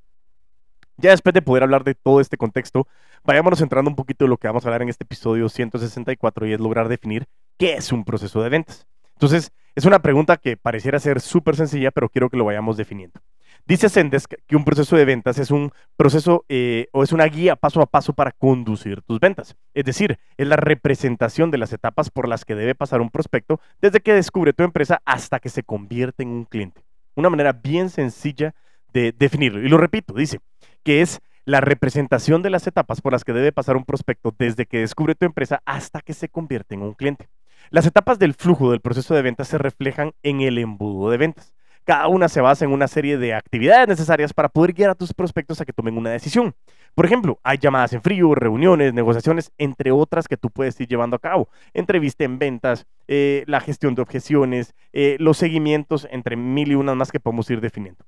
ya 0.98 1.12
después 1.12 1.34
de 1.34 1.42
poder 1.42 1.64
hablar 1.64 1.84
de 1.84 1.94
todo 1.94 2.22
este 2.22 2.38
contexto, 2.38 2.88
vayámonos 3.24 3.62
entrando 3.62 3.90
un 3.90 3.96
poquito 3.96 4.26
de 4.26 4.30
lo 4.30 4.38
que 4.38 4.48
vamos 4.48 4.66
a 4.66 4.70
hablar 4.70 4.82
en 4.82 4.90
este 4.90 5.04
episodio 5.04 5.50
164 5.50 6.48
y 6.48 6.54
es 6.54 6.60
lograr 6.60 6.88
definir 6.88 7.28
qué 7.58 7.74
es 7.74 7.92
un 7.92 8.06
proceso 8.06 8.42
de 8.42 8.50
ventas. 8.50 8.88
Entonces, 9.16 9.52
es 9.76 9.86
una 9.86 10.00
pregunta 10.00 10.38
que 10.38 10.58
pareciera 10.58 11.00
ser 11.00 11.20
súper 11.20 11.56
sencilla, 11.56 11.92
pero 11.92 12.10
quiero 12.10 12.30
que 12.30 12.38
lo 12.38 12.46
vayamos 12.46 12.78
definiendo. 12.78 13.20
Dice 13.68 13.90
Sendes 13.90 14.28
que 14.28 14.56
un 14.56 14.64
proceso 14.64 14.96
de 14.96 15.06
ventas 15.06 15.40
es 15.40 15.50
un 15.50 15.72
proceso 15.98 16.46
eh, 16.50 16.88
o 16.92 17.02
es 17.02 17.12
una 17.12 17.26
guía 17.26 17.56
paso 17.56 17.82
a 17.82 17.88
paso 17.88 18.14
para 18.14 18.32
conducir 18.32 19.02
tus 19.02 19.20
ventas. 19.20 19.56
Es 19.74 19.86
decir, 19.86 20.20
es 20.38 20.48
la 20.48 20.56
representación 20.56 21.50
de 21.50 21.58
las 21.58 21.74
etapas 21.74 22.12
por 22.12 22.28
las 22.28 22.46
que 22.46 22.54
debe 22.54 22.76
pasar 22.76 23.02
un 23.02 23.10
prospecto 23.10 23.60
desde 23.82 24.02
que 24.02 24.14
descubre 24.14 24.54
tu 24.54 24.64
empresa 24.64 25.02
hasta 25.04 25.40
que 25.40 25.50
se 25.50 25.64
convierte 25.64 26.22
en 26.22 26.30
un 26.30 26.46
cliente. 26.46 26.84
Una 27.16 27.30
manera 27.30 27.54
bien 27.54 27.90
sencilla 27.90 28.54
de 28.94 29.14
definirlo. 29.18 29.60
Y 29.64 29.70
lo 29.70 29.78
repito, 29.78 30.14
dice 30.14 30.42
que 30.84 31.02
es 31.02 31.22
la 31.46 31.60
representación 31.60 32.44
de 32.44 32.52
las 32.52 32.68
etapas 32.68 33.02
por 33.02 33.14
las 33.14 33.24
que 33.24 33.34
debe 33.34 33.52
pasar 33.52 33.78
un 33.78 33.86
prospecto 33.86 34.34
desde 34.38 34.66
que 34.68 34.80
descubre 34.80 35.16
tu 35.16 35.26
empresa 35.26 35.62
hasta 35.66 36.02
que 36.02 36.14
se 36.14 36.30
convierte 36.30 36.76
en 36.76 36.84
un 36.84 36.94
cliente. 36.94 37.30
Las 37.72 37.86
etapas 37.86 38.20
del 38.20 38.34
flujo 38.34 38.72
del 38.72 38.82
proceso 38.82 39.16
de 39.16 39.22
ventas 39.22 39.48
se 39.48 39.58
reflejan 39.58 40.14
en 40.24 40.42
el 40.42 40.58
embudo 40.58 41.10
de 41.10 41.18
ventas. 41.18 41.54
Cada 41.84 42.08
una 42.08 42.30
se 42.30 42.42
basa 42.42 42.66
en 42.66 42.72
una 42.72 42.88
serie 42.88 43.18
de 43.18 43.34
actividades 43.34 43.88
necesarias 43.88 44.34
para 44.34 44.50
poder 44.50 44.74
guiar 44.74 44.90
a 44.90 44.96
tus 44.96 45.14
prospectos 45.14 45.62
a 45.62 45.66
que 45.66 45.74
tomen 45.74 45.98
una 45.98 46.10
decisión. 46.10 46.56
Por 46.96 47.06
ejemplo, 47.06 47.40
hay 47.44 47.58
llamadas 47.60 47.94
en 47.94 48.02
frío, 48.02 48.34
reuniones, 48.34 48.94
negociaciones, 48.94 49.52
entre 49.58 49.92
otras 49.92 50.28
que 50.28 50.38
tú 50.38 50.50
puedes 50.50 50.80
ir 50.80 50.88
llevando 50.88 51.16
a 51.18 51.20
cabo. 51.20 51.50
Entrevista 51.74 52.24
en 52.24 52.40
ventas, 52.40 52.88
eh, 53.08 53.44
la 53.48 53.60
gestión 53.60 53.94
de 53.94 54.02
objeciones, 54.02 54.74
eh, 54.94 55.18
los 55.20 55.38
seguimientos, 55.38 56.08
entre 56.10 56.36
mil 56.36 56.72
y 56.72 56.76
unas 56.76 56.96
más 56.96 57.12
que 57.12 57.20
podemos 57.20 57.50
ir 57.52 57.62
definiendo. 57.62 58.04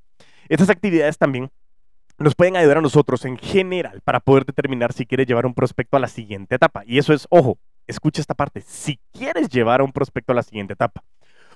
Estas 0.49 0.69
actividades 0.69 1.17
también 1.17 1.51
nos 2.17 2.33
pueden 2.33 2.55
ayudar 2.55 2.77
a 2.77 2.81
nosotros 2.81 3.25
en 3.25 3.37
general 3.37 4.01
para 4.03 4.19
poder 4.19 4.45
determinar 4.45 4.93
si 4.93 5.05
quieres 5.05 5.27
llevar 5.27 5.45
un 5.45 5.53
prospecto 5.53 5.97
a 5.97 5.99
la 5.99 6.07
siguiente 6.07 6.55
etapa. 6.55 6.83
Y 6.85 6.97
eso 6.97 7.13
es, 7.13 7.27
ojo, 7.29 7.59
escucha 7.87 8.21
esta 8.21 8.33
parte, 8.33 8.61
si 8.61 8.99
quieres 9.11 9.49
llevar 9.49 9.81
a 9.81 9.83
un 9.83 9.91
prospecto 9.91 10.31
a 10.33 10.35
la 10.35 10.43
siguiente 10.43 10.73
etapa. 10.73 11.03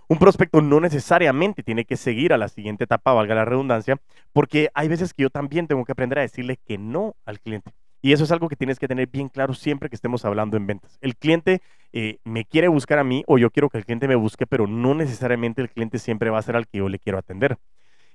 Un 0.07 0.17
prospecto 0.17 0.61
no 0.61 0.79
necesariamente 0.79 1.63
tiene 1.63 1.85
que 1.85 1.95
seguir 1.95 2.33
a 2.33 2.37
la 2.37 2.49
siguiente 2.49 2.83
etapa, 2.83 3.13
valga 3.13 3.35
la 3.35 3.45
redundancia, 3.45 3.97
porque 4.33 4.69
hay 4.73 4.89
veces 4.89 5.13
que 5.13 5.23
yo 5.23 5.29
también 5.29 5.67
tengo 5.67 5.85
que 5.85 5.93
aprender 5.93 6.19
a 6.19 6.23
decirle 6.23 6.57
que 6.57 6.77
no 6.77 7.15
al 7.25 7.39
cliente. 7.39 7.71
Y 8.01 8.13
eso 8.13 8.23
es 8.23 8.31
algo 8.31 8.49
que 8.49 8.55
tienes 8.55 8.79
que 8.79 8.87
tener 8.87 9.07
bien 9.07 9.29
claro 9.29 9.53
siempre 9.53 9.87
que 9.87 9.95
estemos 9.95 10.25
hablando 10.25 10.57
en 10.57 10.65
ventas. 10.65 10.97
El 11.01 11.15
cliente 11.15 11.61
eh, 11.93 12.17
me 12.23 12.45
quiere 12.45 12.67
buscar 12.67 12.97
a 12.97 13.03
mí 13.03 13.23
o 13.27 13.37
yo 13.37 13.51
quiero 13.51 13.69
que 13.69 13.77
el 13.77 13.85
cliente 13.85 14.07
me 14.07 14.15
busque, 14.15 14.47
pero 14.47 14.65
no 14.65 14.95
necesariamente 14.95 15.61
el 15.61 15.69
cliente 15.69 15.99
siempre 15.99 16.29
va 16.29 16.39
a 16.39 16.41
ser 16.41 16.55
al 16.55 16.67
que 16.67 16.79
yo 16.79 16.89
le 16.89 16.99
quiero 16.99 17.19
atender. 17.19 17.57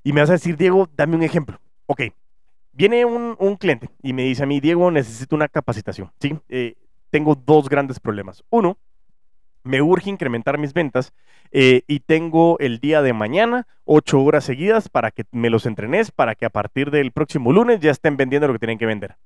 Y 0.02 0.12
me 0.12 0.20
vas 0.20 0.30
a 0.30 0.34
decir, 0.34 0.56
Diego, 0.56 0.88
dame 0.96 1.16
un 1.16 1.22
ejemplo. 1.22 1.60
Ok, 1.86 2.02
viene 2.72 3.04
un, 3.04 3.56
cliente 3.56 3.88
y 4.02 4.12
me 4.12 4.24
dice 4.24 4.42
a 4.42 4.46
mí, 4.46 4.60
Diego, 4.60 4.90
necesito 4.90 5.36
una 5.36 5.48
capacitación. 5.48 6.10
¿sí? 6.20 6.36
Eh, 6.48 6.74
tengo 7.10 7.34
dos 7.34 7.68
grandes 7.68 8.00
problemas. 8.00 8.44
Uno, 8.50 8.78
me 9.62 9.82
urge 9.82 10.10
incrementar 10.10 10.58
mis 10.58 10.72
ventas 10.72 11.12
eh, 11.50 11.82
y 11.86 12.00
tengo 12.00 12.58
el 12.60 12.78
día 12.78 13.02
de 13.02 13.12
mañana 13.12 13.66
ocho 13.84 14.22
horas 14.22 14.44
seguidas 14.44 14.88
para 14.88 15.10
que 15.10 15.24
me 15.32 15.50
los 15.50 15.66
entrenes, 15.66 16.10
para 16.10 16.34
que 16.34 16.46
a 16.46 16.50
partir 16.50 16.90
del 16.90 17.12
próximo 17.12 17.52
lunes 17.52 17.80
ya 17.80 17.90
estén 17.90 18.16
vendiendo 18.16 18.46
lo 18.46 18.54
que 18.54 18.58
tienen 18.58 18.78
que 18.78 18.86
vender. 18.86 19.16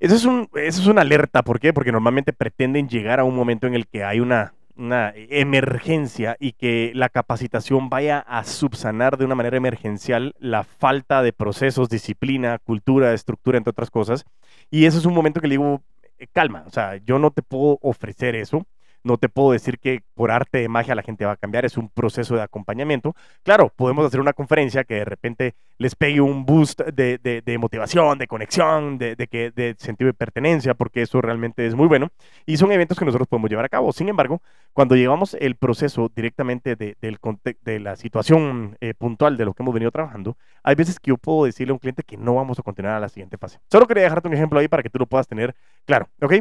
Eso 0.00 0.48
es, 0.56 0.86
una 0.88 1.02
alerta, 1.02 1.42
¿por 1.42 1.60
qué? 1.60 1.72
Porque 1.72 1.92
normalmente 1.92 2.32
pretenden 2.32 2.88
llegar 2.88 3.20
a 3.20 3.24
un 3.24 3.36
momento 3.36 3.68
en 3.68 3.74
el 3.74 3.86
que 3.86 4.02
hay 4.02 4.18
una, 4.18 4.52
una 4.74 5.12
emergencia 5.14 6.36
y 6.40 6.54
que 6.54 6.90
la 6.96 7.08
capacitación 7.08 7.88
vaya 7.88 8.18
a 8.18 8.42
subsanar 8.42 9.16
de 9.16 9.24
una 9.24 9.36
manera 9.36 9.56
emergencial 9.56 10.34
la 10.40 10.64
falta 10.64 11.22
de 11.22 11.32
procesos, 11.32 11.88
disciplina, 11.88 12.58
cultura, 12.58 13.14
estructura, 13.14 13.58
entre 13.58 13.70
otras 13.70 13.92
cosas. 13.92 14.24
Y 14.72 14.86
eso 14.86 14.98
es 14.98 15.06
un 15.06 15.14
momento 15.14 15.40
que 15.40 15.46
le 15.46 15.52
digo, 15.52 15.82
calma, 16.28 16.64
o 16.66 16.70
sea, 16.70 16.96
yo 16.96 17.18
no 17.18 17.30
te 17.30 17.42
puedo 17.42 17.78
ofrecer 17.82 18.34
eso. 18.34 18.66
No 19.04 19.18
te 19.18 19.28
puedo 19.28 19.52
decir 19.52 19.78
que 19.78 20.02
por 20.14 20.30
arte 20.30 20.58
de 20.58 20.68
magia 20.68 20.94
la 20.94 21.02
gente 21.02 21.24
va 21.24 21.32
a 21.32 21.36
cambiar, 21.36 21.64
es 21.64 21.76
un 21.76 21.88
proceso 21.88 22.34
de 22.34 22.42
acompañamiento. 22.42 23.14
Claro, 23.42 23.72
podemos 23.74 24.06
hacer 24.06 24.20
una 24.20 24.32
conferencia 24.32 24.84
que 24.84 24.94
de 24.94 25.04
repente 25.04 25.54
les 25.78 25.94
pegue 25.94 26.20
un 26.20 26.46
boost 26.46 26.80
de, 26.82 27.58
motivación, 27.58 28.18
de 28.18 28.26
conexión, 28.26 28.98
de, 28.98 29.16
que, 29.30 29.50
de 29.50 29.74
sentido 29.78 30.06
de 30.06 30.14
pertenencia, 30.14 30.74
porque 30.74 31.02
eso 31.02 31.20
realmente 31.20 31.66
es 31.66 31.74
muy 31.74 31.88
bueno. 31.88 32.08
Y 32.46 32.56
son 32.56 32.70
eventos 32.72 32.98
que 32.98 33.04
nosotros 33.04 33.28
podemos 33.28 33.50
llevar 33.50 33.64
a 33.64 33.68
cabo. 33.68 33.92
Sin 33.92 34.08
embargo, 34.08 34.40
cuando 34.72 34.94
llevamos 34.94 35.34
el 35.34 35.56
proceso 35.56 36.10
directamente 36.14 36.76
de, 36.76 36.96
de 37.00 37.80
la 37.80 37.96
situación 37.96 38.76
eh, 38.80 38.94
puntual 38.94 39.36
de 39.36 39.44
lo 39.44 39.54
que 39.54 39.62
hemos 39.62 39.74
venido 39.74 39.90
trabajando, 39.90 40.36
hay 40.62 40.74
veces 40.74 41.00
que 41.00 41.08
yo 41.08 41.16
puedo 41.16 41.44
decirle 41.44 41.72
a 41.72 41.74
un 41.74 41.80
cliente 41.80 42.02
que 42.04 42.16
no 42.16 42.34
vamos 42.34 42.58
a 42.58 42.62
continuar 42.62 42.94
a 42.94 43.00
la 43.00 43.08
siguiente 43.08 43.36
fase. 43.38 43.58
Solo 43.70 43.86
quería 43.86 44.04
dejarte 44.04 44.28
un 44.28 44.34
ejemplo 44.34 44.58
ahí 44.60 44.68
para 44.68 44.82
que 44.82 44.90
tú 44.90 44.98
lo 44.98 45.06
puedas 45.06 45.26
tener 45.26 45.54
claro, 45.84 46.08
¿ok? 46.20 46.34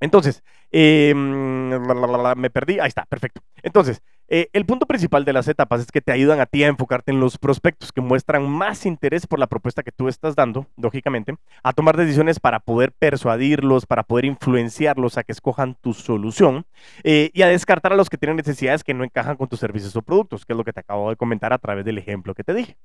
Entonces, 0.00 0.42
em, 0.70 1.68
me 2.36 2.50
perdí. 2.50 2.80
Ahí 2.80 2.88
está, 2.88 3.04
perfecto. 3.06 3.42
Entonces, 3.62 4.02
eh, 4.32 4.48
el 4.52 4.64
punto 4.64 4.86
principal 4.86 5.24
de 5.24 5.32
las 5.32 5.48
etapas 5.48 5.80
es 5.80 5.90
que 5.90 6.00
te 6.00 6.12
ayudan 6.12 6.40
a 6.40 6.46
ti 6.46 6.62
a 6.62 6.68
enfocarte 6.68 7.10
en 7.10 7.18
los 7.18 7.36
prospectos 7.36 7.90
que 7.92 8.00
muestran 8.00 8.48
más 8.48 8.86
interés 8.86 9.26
por 9.26 9.40
la 9.40 9.48
propuesta 9.48 9.82
que 9.82 9.90
tú 9.90 10.06
estás 10.06 10.36
dando, 10.36 10.66
lógicamente, 10.76 11.34
a 11.64 11.72
tomar 11.72 11.96
decisiones 11.96 12.38
para 12.38 12.60
poder 12.60 12.92
persuadirlos, 12.92 13.86
para 13.86 14.04
poder 14.04 14.26
influenciarlos 14.26 15.18
a 15.18 15.24
que 15.24 15.32
escojan 15.32 15.74
tu 15.80 15.94
solución 15.94 16.64
eh, 17.02 17.30
y 17.34 17.42
a 17.42 17.48
descartar 17.48 17.92
a 17.92 17.96
los 17.96 18.08
que 18.08 18.18
tienen 18.18 18.36
necesidades 18.36 18.84
que 18.84 18.94
no 18.94 19.02
encajan 19.02 19.36
con 19.36 19.48
tus 19.48 19.58
servicios 19.58 19.96
o 19.96 20.02
productos, 20.02 20.46
que 20.46 20.52
es 20.52 20.56
lo 20.56 20.64
que 20.64 20.72
te 20.72 20.80
acabo 20.80 21.10
de 21.10 21.16
comentar 21.16 21.52
a 21.52 21.58
través 21.58 21.84
del 21.84 21.98
ejemplo 21.98 22.32
que 22.32 22.44
te 22.44 22.54
dije. 22.54 22.76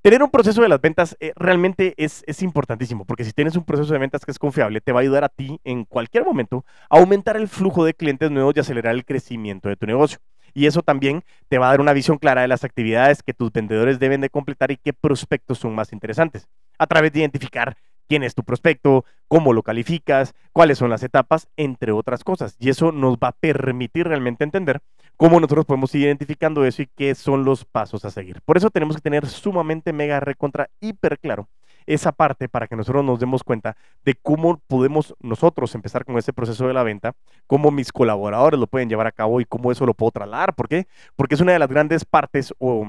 Tener 0.00 0.22
un 0.22 0.30
proceso 0.30 0.62
de 0.62 0.68
las 0.68 0.80
ventas 0.80 1.16
eh, 1.18 1.32
realmente 1.34 1.94
es, 1.96 2.22
es, 2.26 2.42
importantísimo, 2.42 3.04
porque 3.04 3.24
si 3.24 3.32
tienes 3.32 3.56
un 3.56 3.64
proceso 3.64 3.92
de 3.92 3.98
ventas 3.98 4.24
que 4.24 4.30
es 4.30 4.38
confiable, 4.38 4.80
te 4.80 4.92
va 4.92 5.00
a 5.00 5.02
ayudar 5.02 5.24
a 5.24 5.28
ti 5.28 5.60
en 5.64 5.84
cualquier 5.84 6.24
momento 6.24 6.64
a 6.88 6.98
aumentar 6.98 7.36
el 7.36 7.48
flujo 7.48 7.84
de 7.84 7.94
clientes 7.94 8.30
nuevos 8.30 8.54
y 8.56 8.60
acelerar 8.60 8.94
el 8.94 9.04
crecimiento 9.04 9.68
de 9.68 9.76
tu 9.76 9.86
negocio. 9.86 10.18
Y 10.54 10.66
eso 10.66 10.82
también 10.82 11.24
te 11.48 11.58
va 11.58 11.66
a 11.66 11.70
dar 11.70 11.80
una 11.80 11.92
visión 11.92 12.18
clara 12.18 12.42
de 12.42 12.48
las 12.48 12.62
actividades 12.62 13.22
que 13.24 13.34
tus 13.34 13.52
vendedores 13.52 13.98
deben 13.98 14.20
de 14.20 14.30
completar 14.30 14.70
y 14.70 14.76
qué 14.76 14.92
prospectos 14.92 15.58
son 15.58 15.74
más 15.74 15.92
interesantes, 15.92 16.48
a 16.78 16.86
través 16.86 17.12
de 17.12 17.20
identificar 17.20 17.76
quién 18.08 18.22
es 18.22 18.34
tu 18.34 18.42
prospecto, 18.42 19.04
cómo 19.28 19.52
lo 19.52 19.62
calificas, 19.62 20.34
cuáles 20.52 20.78
son 20.78 20.90
las 20.90 21.02
etapas, 21.02 21.48
entre 21.56 21.92
otras 21.92 22.24
cosas. 22.24 22.56
Y 22.58 22.70
eso 22.70 22.92
nos 22.92 23.16
va 23.16 23.28
a 23.28 23.32
permitir 23.32 24.08
realmente 24.08 24.44
entender 24.44 24.80
cómo 25.18 25.40
nosotros 25.40 25.66
podemos 25.66 25.94
ir 25.94 26.02
identificando 26.02 26.64
eso 26.64 26.80
y 26.80 26.86
qué 26.86 27.14
son 27.14 27.44
los 27.44 27.66
pasos 27.66 28.06
a 28.06 28.10
seguir. 28.10 28.40
Por 28.46 28.56
eso 28.56 28.70
tenemos 28.70 28.96
que 28.96 29.02
tener 29.02 29.26
sumamente 29.26 29.92
mega 29.92 30.20
recontra 30.20 30.70
hiper 30.80 31.18
claro 31.18 31.48
esa 31.86 32.12
parte 32.12 32.48
para 32.48 32.68
que 32.68 32.76
nosotros 32.76 33.04
nos 33.04 33.18
demos 33.18 33.42
cuenta 33.42 33.76
de 34.04 34.14
cómo 34.14 34.60
podemos 34.66 35.14
nosotros 35.20 35.74
empezar 35.74 36.04
con 36.04 36.18
ese 36.18 36.32
proceso 36.32 36.68
de 36.68 36.74
la 36.74 36.82
venta, 36.82 37.14
cómo 37.46 37.70
mis 37.70 37.92
colaboradores 37.92 38.60
lo 38.60 38.66
pueden 38.66 38.88
llevar 38.88 39.06
a 39.06 39.12
cabo 39.12 39.40
y 39.40 39.46
cómo 39.46 39.72
eso 39.72 39.86
lo 39.86 39.94
puedo 39.94 40.12
trasladar. 40.12 40.54
¿Por 40.54 40.68
qué? 40.68 40.86
Porque 41.16 41.34
es 41.34 41.40
una 41.40 41.52
de 41.52 41.58
las 41.58 41.68
grandes 41.68 42.04
partes 42.04 42.54
o 42.58 42.86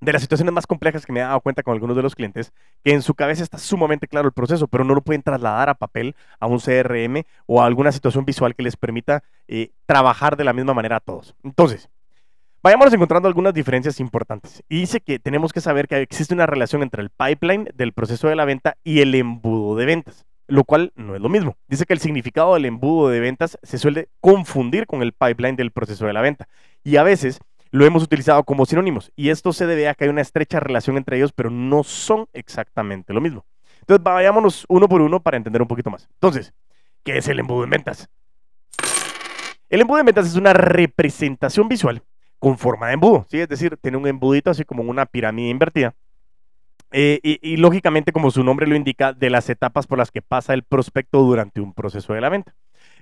de 0.00 0.12
las 0.12 0.22
situaciones 0.22 0.52
más 0.52 0.66
complejas 0.66 1.06
que 1.06 1.12
me 1.12 1.20
he 1.20 1.22
dado 1.22 1.40
cuenta 1.40 1.62
con 1.62 1.72
algunos 1.72 1.96
de 1.96 2.02
los 2.02 2.14
clientes, 2.14 2.52
que 2.82 2.92
en 2.92 3.02
su 3.02 3.14
cabeza 3.14 3.42
está 3.42 3.58
sumamente 3.58 4.08
claro 4.08 4.26
el 4.26 4.32
proceso, 4.32 4.68
pero 4.68 4.84
no 4.84 4.94
lo 4.94 5.00
pueden 5.00 5.22
trasladar 5.22 5.68
a 5.68 5.74
papel, 5.74 6.14
a 6.40 6.46
un 6.46 6.58
CRM 6.58 7.24
o 7.46 7.62
a 7.62 7.66
alguna 7.66 7.92
situación 7.92 8.24
visual 8.24 8.54
que 8.54 8.62
les 8.62 8.76
permita 8.76 9.22
eh, 9.48 9.70
trabajar 9.86 10.36
de 10.36 10.44
la 10.44 10.52
misma 10.52 10.74
manera 10.74 10.96
a 10.96 11.00
todos. 11.00 11.34
Entonces, 11.42 11.88
vayamos 12.62 12.92
encontrando 12.92 13.28
algunas 13.28 13.54
diferencias 13.54 14.00
importantes. 14.00 14.62
Y 14.68 14.80
dice 14.80 15.00
que 15.00 15.18
tenemos 15.18 15.52
que 15.52 15.60
saber 15.60 15.88
que 15.88 16.00
existe 16.00 16.34
una 16.34 16.46
relación 16.46 16.82
entre 16.82 17.02
el 17.02 17.10
pipeline 17.10 17.68
del 17.74 17.92
proceso 17.92 18.28
de 18.28 18.36
la 18.36 18.44
venta 18.44 18.76
y 18.84 19.00
el 19.00 19.14
embudo 19.14 19.76
de 19.76 19.86
ventas 19.86 20.26
lo 20.46 20.64
cual 20.64 20.92
no 20.94 21.14
es 21.14 21.22
lo 21.22 21.28
mismo. 21.28 21.56
Dice 21.68 21.86
que 21.86 21.94
el 21.94 22.00
significado 22.00 22.54
del 22.54 22.66
embudo 22.66 23.08
de 23.08 23.20
ventas 23.20 23.58
se 23.62 23.78
suele 23.78 24.08
confundir 24.20 24.86
con 24.86 25.02
el 25.02 25.12
pipeline 25.12 25.56
del 25.56 25.70
proceso 25.70 26.06
de 26.06 26.12
la 26.12 26.20
venta. 26.20 26.48
Y 26.82 26.96
a 26.96 27.02
veces 27.02 27.40
lo 27.74 27.84
hemos 27.84 28.04
utilizado 28.04 28.44
como 28.44 28.66
sinónimos. 28.66 29.10
Y 29.16 29.30
esto 29.30 29.52
se 29.52 29.66
debe 29.66 29.88
a 29.88 29.94
que 29.94 30.04
hay 30.04 30.10
una 30.10 30.20
estrecha 30.20 30.60
relación 30.60 30.96
entre 30.96 31.16
ellos, 31.16 31.32
pero 31.32 31.50
no 31.50 31.82
son 31.82 32.28
exactamente 32.32 33.12
lo 33.12 33.20
mismo. 33.20 33.44
Entonces, 33.80 34.00
vayámonos 34.04 34.64
uno 34.68 34.88
por 34.88 35.02
uno 35.02 35.18
para 35.18 35.36
entender 35.36 35.60
un 35.60 35.66
poquito 35.66 35.90
más. 35.90 36.08
Entonces, 36.12 36.54
¿qué 37.02 37.18
es 37.18 37.26
el 37.26 37.40
embudo 37.40 37.64
en 37.64 37.70
ventas? 37.70 38.08
El 39.68 39.80
embudo 39.80 39.98
en 39.98 40.06
ventas 40.06 40.24
es 40.24 40.36
una 40.36 40.52
representación 40.52 41.66
visual 41.66 42.00
con 42.38 42.58
forma 42.58 42.86
de 42.86 42.94
embudo, 42.94 43.26
¿sí? 43.28 43.40
Es 43.40 43.48
decir, 43.48 43.76
tiene 43.82 43.96
un 43.96 44.06
embudito 44.06 44.50
así 44.50 44.64
como 44.64 44.84
una 44.84 45.04
pirámide 45.04 45.48
invertida. 45.48 45.96
Eh, 46.92 47.18
y, 47.24 47.56
lógicamente, 47.56 48.12
como 48.12 48.30
su 48.30 48.44
nombre 48.44 48.68
lo 48.68 48.76
indica, 48.76 49.12
de 49.12 49.30
las 49.30 49.50
etapas 49.50 49.88
por 49.88 49.98
las 49.98 50.12
que 50.12 50.22
pasa 50.22 50.54
el 50.54 50.62
prospecto 50.62 51.22
durante 51.22 51.60
un 51.60 51.74
proceso 51.74 52.12
de 52.12 52.20
la 52.20 52.28
venta. 52.28 52.54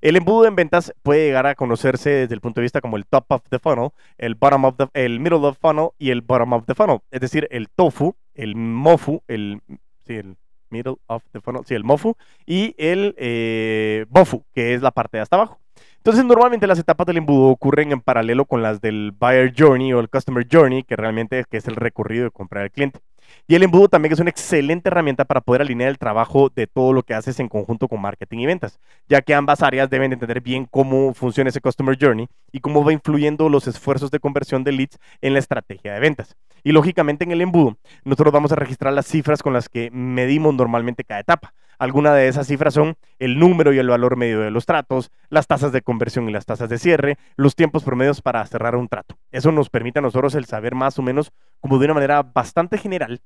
El 0.02 0.16
embudo 0.16 0.46
en 0.46 0.56
ventas 0.56 0.92
puede 1.04 1.26
llegar 1.26 1.46
a 1.46 1.54
conocerse 1.54 2.10
desde 2.10 2.34
el 2.34 2.40
punto 2.40 2.60
de 2.60 2.64
vista 2.64 2.80
como 2.80 2.96
el 2.96 3.06
top 3.06 3.24
of 3.28 3.42
the 3.50 3.60
funnel, 3.60 3.90
el 4.18 4.34
bottom 4.34 4.64
of 4.64 4.76
the, 4.76 4.88
el 4.94 5.20
middle 5.20 5.38
of 5.38 5.54
the 5.54 5.60
funnel 5.60 5.90
y 5.96 6.10
el 6.10 6.22
bottom 6.22 6.52
of 6.54 6.66
the 6.66 6.74
funnel. 6.74 6.98
Es 7.12 7.20
decir, 7.20 7.46
el 7.52 7.68
tofu, 7.68 8.16
el 8.34 8.56
mofu, 8.56 9.22
el, 9.28 9.60
sí, 10.04 10.14
el 10.16 10.36
middle 10.70 10.96
of 11.06 11.22
the 11.30 11.40
funnel, 11.40 11.62
sí, 11.64 11.74
el 11.74 11.84
mofu 11.84 12.16
y 12.44 12.74
el 12.78 13.14
eh, 13.16 14.04
bofu, 14.08 14.44
que 14.52 14.74
es 14.74 14.82
la 14.82 14.90
parte 14.90 15.18
de 15.18 15.22
hasta 15.22 15.36
abajo. 15.36 15.61
Entonces, 16.02 16.24
normalmente 16.24 16.66
las 16.66 16.80
etapas 16.80 17.06
del 17.06 17.18
embudo 17.18 17.50
ocurren 17.50 17.92
en 17.92 18.00
paralelo 18.00 18.44
con 18.44 18.60
las 18.60 18.80
del 18.80 19.12
buyer 19.12 19.54
journey 19.56 19.92
o 19.92 20.00
el 20.00 20.10
customer 20.10 20.44
journey, 20.50 20.82
que 20.82 20.96
realmente 20.96 21.44
es 21.48 21.68
el 21.68 21.76
recorrido 21.76 22.24
de 22.24 22.32
comprar 22.32 22.64
al 22.64 22.72
cliente. 22.72 22.98
Y 23.46 23.54
el 23.54 23.62
embudo 23.62 23.86
también 23.86 24.12
es 24.12 24.18
una 24.18 24.30
excelente 24.30 24.88
herramienta 24.88 25.24
para 25.24 25.40
poder 25.40 25.62
alinear 25.62 25.90
el 25.90 25.98
trabajo 25.98 26.50
de 26.52 26.66
todo 26.66 26.92
lo 26.92 27.04
que 27.04 27.14
haces 27.14 27.38
en 27.38 27.48
conjunto 27.48 27.86
con 27.86 28.00
marketing 28.00 28.40
y 28.40 28.46
ventas, 28.46 28.80
ya 29.08 29.22
que 29.22 29.32
ambas 29.32 29.62
áreas 29.62 29.88
deben 29.90 30.12
entender 30.12 30.40
bien 30.40 30.66
cómo 30.68 31.14
funciona 31.14 31.50
ese 31.50 31.60
customer 31.60 31.96
journey 31.96 32.26
y 32.50 32.58
cómo 32.58 32.84
va 32.84 32.92
influyendo 32.92 33.48
los 33.48 33.68
esfuerzos 33.68 34.10
de 34.10 34.18
conversión 34.18 34.64
de 34.64 34.72
leads 34.72 34.98
en 35.20 35.34
la 35.34 35.38
estrategia 35.38 35.94
de 35.94 36.00
ventas. 36.00 36.36
Y 36.64 36.72
lógicamente 36.72 37.22
en 37.22 37.30
el 37.30 37.42
embudo, 37.42 37.78
nosotros 38.02 38.32
vamos 38.32 38.50
a 38.50 38.56
registrar 38.56 38.92
las 38.92 39.06
cifras 39.06 39.40
con 39.40 39.52
las 39.52 39.68
que 39.68 39.88
medimos 39.92 40.52
normalmente 40.52 41.04
cada 41.04 41.20
etapa. 41.20 41.54
Algunas 41.82 42.14
de 42.14 42.28
esas 42.28 42.46
cifras 42.46 42.74
son 42.74 42.94
el 43.18 43.40
número 43.40 43.72
y 43.72 43.78
el 43.80 43.88
valor 43.88 44.16
medio 44.16 44.38
de 44.38 44.52
los 44.52 44.66
tratos, 44.66 45.10
las 45.30 45.48
tasas 45.48 45.72
de 45.72 45.82
conversión 45.82 46.28
y 46.28 46.32
las 46.32 46.46
tasas 46.46 46.68
de 46.68 46.78
cierre, 46.78 47.18
los 47.34 47.56
tiempos 47.56 47.82
promedios 47.82 48.22
para 48.22 48.46
cerrar 48.46 48.76
un 48.76 48.86
trato. 48.86 49.18
Eso 49.32 49.50
nos 49.50 49.68
permite 49.68 49.98
a 49.98 50.02
nosotros 50.02 50.36
el 50.36 50.44
saber 50.44 50.76
más 50.76 51.00
o 51.00 51.02
menos 51.02 51.32
como 51.58 51.80
de 51.80 51.86
una 51.86 51.94
manera 51.94 52.22
bastante 52.22 52.78
general 52.78 53.20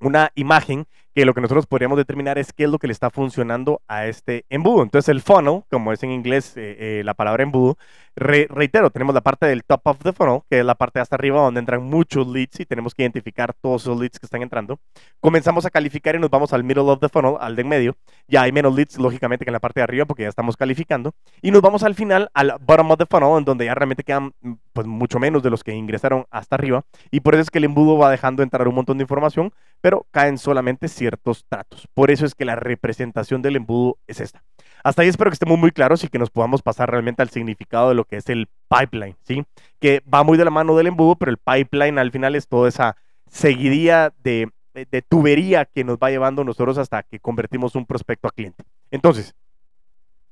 una 0.00 0.30
imagen 0.34 0.86
que 1.14 1.24
lo 1.24 1.32
que 1.32 1.40
nosotros 1.40 1.66
podríamos 1.66 1.96
determinar 1.96 2.38
es 2.38 2.52
qué 2.52 2.64
es 2.64 2.70
lo 2.70 2.78
que 2.78 2.88
le 2.88 2.92
está 2.92 3.10
funcionando 3.10 3.80
a 3.86 4.06
este 4.06 4.44
embudo. 4.48 4.82
Entonces 4.82 5.08
el 5.08 5.20
funnel, 5.20 5.62
como 5.70 5.92
es 5.92 6.02
en 6.02 6.10
inglés 6.10 6.56
eh, 6.56 6.76
eh, 6.78 7.02
la 7.04 7.14
palabra 7.14 7.42
embudo, 7.42 7.78
reitero, 8.16 8.90
tenemos 8.90 9.14
la 9.14 9.20
parte 9.20 9.46
del 9.46 9.64
top 9.64 9.80
of 9.84 9.98
the 10.02 10.12
funnel, 10.12 10.40
que 10.48 10.60
es 10.60 10.64
la 10.64 10.74
parte 10.74 11.00
hasta 11.00 11.16
arriba 11.16 11.40
donde 11.40 11.60
entran 11.60 11.82
muchos 11.82 12.26
leads 12.26 12.60
y 12.60 12.66
tenemos 12.66 12.94
que 12.94 13.02
identificar 13.02 13.54
todos 13.54 13.82
esos 13.82 13.98
leads 13.98 14.18
que 14.18 14.26
están 14.26 14.42
entrando. 14.42 14.78
Comenzamos 15.20 15.66
a 15.66 15.70
calificar 15.70 16.14
y 16.14 16.18
nos 16.18 16.30
vamos 16.30 16.52
al 16.52 16.64
middle 16.64 16.82
of 16.84 17.00
the 17.00 17.08
funnel, 17.08 17.36
al 17.40 17.56
de 17.56 17.62
en 17.62 17.68
medio. 17.68 17.96
Ya 18.28 18.42
hay 18.42 18.52
menos 18.52 18.74
leads, 18.74 18.98
lógicamente, 18.98 19.44
que 19.44 19.50
en 19.50 19.54
la 19.54 19.60
parte 19.60 19.80
de 19.80 19.84
arriba 19.84 20.04
porque 20.04 20.22
ya 20.24 20.28
estamos 20.28 20.56
calificando. 20.56 21.14
Y 21.42 21.50
nos 21.50 21.62
vamos 21.62 21.82
al 21.82 21.94
final, 21.94 22.30
al 22.34 22.54
bottom 22.60 22.90
of 22.90 22.98
the 22.98 23.06
funnel, 23.06 23.38
en 23.38 23.44
donde 23.44 23.64
ya 23.64 23.74
realmente 23.74 24.04
quedan 24.04 24.32
pues 24.72 24.86
mucho 24.86 25.18
menos 25.18 25.42
de 25.42 25.50
los 25.50 25.64
que 25.64 25.72
ingresaron 25.72 26.26
hasta 26.30 26.56
arriba. 26.56 26.84
Y 27.10 27.20
por 27.20 27.34
eso 27.34 27.42
es 27.42 27.50
que 27.50 27.58
el 27.58 27.64
embudo 27.64 27.96
va 27.98 28.10
dejando 28.10 28.42
entrar 28.42 28.68
un 28.68 28.74
montón 28.74 28.98
de 28.98 29.02
información, 29.02 29.52
pero 29.80 30.06
caen 30.10 30.38
solamente 30.38 30.88
ciertos 31.04 31.44
tratos. 31.46 31.86
Por 31.92 32.10
eso 32.10 32.24
es 32.24 32.34
que 32.34 32.46
la 32.46 32.56
representación 32.56 33.42
del 33.42 33.56
embudo 33.56 33.98
es 34.06 34.20
esta. 34.20 34.42
Hasta 34.82 35.02
ahí 35.02 35.08
espero 35.08 35.30
que 35.30 35.34
estemos 35.34 35.58
muy 35.58 35.70
claros 35.70 36.02
y 36.02 36.08
que 36.08 36.18
nos 36.18 36.30
podamos 36.30 36.62
pasar 36.62 36.90
realmente 36.90 37.20
al 37.20 37.28
significado 37.28 37.90
de 37.90 37.94
lo 37.94 38.04
que 38.04 38.16
es 38.16 38.28
el 38.30 38.48
pipeline, 38.68 39.16
¿sí? 39.22 39.44
Que 39.80 40.02
va 40.12 40.22
muy 40.22 40.38
de 40.38 40.46
la 40.46 40.50
mano 40.50 40.74
del 40.76 40.86
embudo, 40.86 41.16
pero 41.16 41.30
el 41.30 41.36
pipeline 41.36 41.98
al 41.98 42.10
final 42.10 42.34
es 42.34 42.48
toda 42.48 42.70
esa 42.70 42.96
seguidilla 43.28 44.14
de, 44.22 44.50
de 44.72 45.02
tubería 45.02 45.66
que 45.66 45.84
nos 45.84 45.98
va 45.98 46.10
llevando 46.10 46.42
nosotros 46.42 46.78
hasta 46.78 47.02
que 47.02 47.20
convertimos 47.20 47.74
un 47.74 47.84
prospecto 47.84 48.28
a 48.28 48.30
cliente. 48.30 48.64
Entonces, 48.90 49.34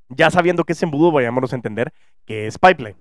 ya 0.09 0.31
sabiendo 0.31 0.63
qué 0.63 0.73
es 0.73 0.81
embudo, 0.81 1.11
vayámonos 1.11 1.53
a 1.53 1.55
entender 1.55 1.93
qué 2.25 2.47
es 2.47 2.57
pipeline. 2.57 2.97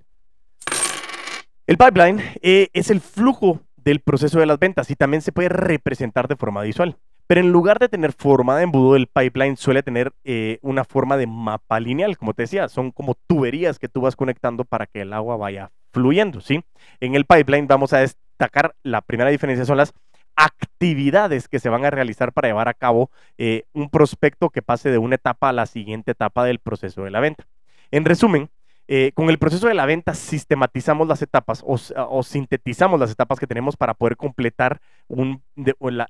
El 1.67 1.79
pipeline 1.79 2.23
eh, 2.43 2.69
es 2.75 2.91
el 2.91 3.01
flujo 3.01 3.61
del 3.77 4.01
proceso 4.01 4.39
de 4.41 4.47
las 4.47 4.59
ventas 4.59 4.91
y 4.91 4.97
también 4.97 5.23
se 5.23 5.33
puede 5.33 5.49
representar 5.49 6.29
de 6.29 6.37
forma 6.37 6.63
visual. 6.63 6.99
Pero 7.33 7.41
en 7.41 7.51
lugar 7.51 7.79
de 7.79 7.89
tener 7.89 8.13
forma 8.13 8.59
de 8.59 8.65
embudo, 8.65 8.95
el 8.95 9.07
pipeline 9.07 9.57
suele 9.57 9.83
tener 9.83 10.13
eh, 10.23 10.59
una 10.61 10.85
forma 10.85 11.17
de 11.17 11.27
mapa 11.27 11.81
lineal, 11.81 12.19
como 12.19 12.35
te 12.35 12.43
decía, 12.43 12.69
son 12.69 12.91
como 12.91 13.15
tuberías 13.27 13.79
que 13.79 13.89
tú 13.89 14.03
vas 14.03 14.17
conectando 14.17 14.67
para 14.67 14.85
que 14.85 15.01
el 15.01 15.15
agua 15.15 15.39
vaya 15.39 15.71
fluyendo, 15.95 16.43
¿sí? 16.43 16.63
En 17.01 17.15
el 17.15 17.25
pipeline 17.25 17.67
vamos 17.67 17.95
a 17.95 18.01
destacar, 18.01 18.75
la 18.83 19.01
primera 19.01 19.31
diferencia 19.31 19.65
son 19.65 19.79
las 19.79 19.95
actividades 20.37 21.49
que 21.49 21.59
se 21.59 21.71
van 21.71 21.87
a 21.87 21.91
realizar 21.91 22.35
para 22.35 22.49
llevar 22.49 22.69
a 22.69 22.75
cabo 22.75 23.11
eh, 23.39 23.65
un 23.73 23.89
prospecto 23.89 24.51
que 24.51 24.61
pase 24.61 24.91
de 24.91 24.99
una 24.99 25.15
etapa 25.15 25.49
a 25.49 25.55
la 25.55 25.65
siguiente 25.65 26.11
etapa 26.11 26.45
del 26.45 26.59
proceso 26.59 27.05
de 27.05 27.13
la 27.13 27.21
venta. 27.21 27.47
En 27.91 28.05
resumen, 28.05 28.51
eh, 28.95 29.13
con 29.15 29.31
el 29.31 29.39
proceso 29.39 29.69
de 29.69 29.73
la 29.73 29.87
venta 29.87 30.13
sistematizamos 30.13 31.09
las 31.09 31.23
etapas 31.23 31.65
o, 31.67 32.23
sintetizamos 32.23 33.01
las 33.01 33.11
etapas 33.11 33.41
que 33.41 33.47
tenemos 33.47 33.75
para 33.75 33.95
poder 33.95 34.19
completar 34.19 34.83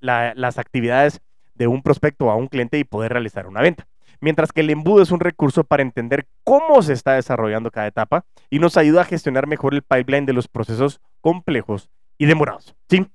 las 0.01 0.59
actividades 0.59 1.21
de 1.55 1.69
un 1.69 1.81
prospecto 1.81 2.29
a 2.29 2.35
un 2.35 2.49
cliente 2.49 2.81
y 2.81 2.83
poder 2.83 3.13
realizar 3.13 3.47
una 3.47 3.61
venta. 3.61 3.87
mientras 4.21 4.51
que 4.51 4.63
el 4.63 4.71
embudo 4.71 5.01
es 5.01 5.13
un 5.13 5.21
recurso 5.21 5.63
para 5.63 5.85
entender 5.85 6.27
cómo 6.43 6.83
se 6.83 6.95
está 6.95 7.13
desarrollando 7.13 7.71
cada 7.71 7.87
etapa 7.87 8.25
y 8.51 8.59
nos 8.59 8.77
ayuda 8.77 9.03
a 9.03 9.05
gestionar 9.05 9.47
mejor 9.47 9.75
el 9.75 9.83
pipeline 9.83 10.27
de 10.27 10.33
los 10.33 10.49
procesos 10.49 11.01
complejos 11.21 11.89
y 12.19 12.27
demorados. 12.27 12.75
¿sí? 12.89 13.07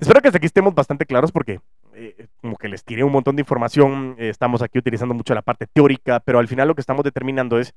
Espero 0.00 0.20
que 0.20 0.26
hasta 0.26 0.38
aquí 0.38 0.46
estemos 0.46 0.74
bastante 0.74 1.06
claros 1.06 1.30
porque 1.30 1.60
eh, 1.94 2.26
como 2.40 2.56
que 2.56 2.68
les 2.68 2.82
tiré 2.82 3.04
un 3.04 3.12
montón 3.12 3.36
de 3.36 3.42
información, 3.42 4.16
eh, 4.18 4.30
estamos 4.30 4.62
aquí 4.62 4.80
utilizando 4.80 5.14
mucho 5.14 5.32
la 5.32 5.42
parte 5.42 5.68
teórica, 5.68 6.18
pero 6.18 6.40
al 6.40 6.48
final 6.48 6.66
lo 6.66 6.74
que 6.74 6.80
estamos 6.80 7.04
determinando 7.04 7.60
es 7.60 7.72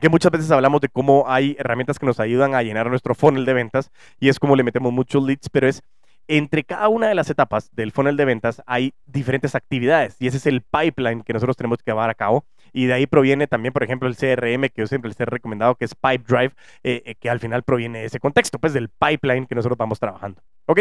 que 0.00 0.08
muchas 0.08 0.32
veces 0.32 0.50
hablamos 0.50 0.80
de 0.80 0.88
cómo 0.88 1.24
hay 1.26 1.56
herramientas 1.58 1.98
que 1.98 2.06
nos 2.06 2.20
ayudan 2.20 2.54
a 2.54 2.62
llenar 2.62 2.88
nuestro 2.88 3.14
funnel 3.14 3.44
de 3.44 3.54
ventas 3.54 3.90
y 4.20 4.28
es 4.28 4.38
como 4.38 4.56
le 4.56 4.62
metemos 4.62 4.92
muchos 4.92 5.24
leads, 5.24 5.48
pero 5.50 5.68
es 5.68 5.82
entre 6.28 6.62
cada 6.62 6.88
una 6.88 7.08
de 7.08 7.14
las 7.14 7.30
etapas 7.30 7.74
del 7.74 7.90
funnel 7.90 8.16
de 8.16 8.26
ventas 8.26 8.62
hay 8.66 8.92
diferentes 9.06 9.54
actividades 9.54 10.16
y 10.20 10.26
ese 10.26 10.36
es 10.36 10.46
el 10.46 10.62
pipeline 10.62 11.22
que 11.22 11.32
nosotros 11.32 11.56
tenemos 11.56 11.78
que 11.78 11.90
llevar 11.90 12.10
a 12.10 12.14
cabo 12.14 12.44
y 12.72 12.84
de 12.84 12.92
ahí 12.92 13.06
proviene 13.06 13.46
también, 13.46 13.72
por 13.72 13.82
ejemplo, 13.82 14.08
el 14.08 14.16
CRM 14.16 14.68
que 14.68 14.82
yo 14.82 14.86
siempre 14.86 15.08
les 15.08 15.18
he 15.18 15.24
recomendado 15.24 15.74
que 15.74 15.86
es 15.86 15.94
Pipe 15.94 16.24
Drive, 16.26 16.52
eh, 16.82 17.02
eh, 17.06 17.14
que 17.14 17.30
al 17.30 17.40
final 17.40 17.62
proviene 17.62 18.00
de 18.00 18.04
ese 18.04 18.20
contexto, 18.20 18.58
pues 18.58 18.74
del 18.74 18.90
pipeline 18.90 19.46
que 19.46 19.54
nosotros 19.54 19.78
vamos 19.78 19.98
trabajando. 19.98 20.42
¿Ok? 20.66 20.80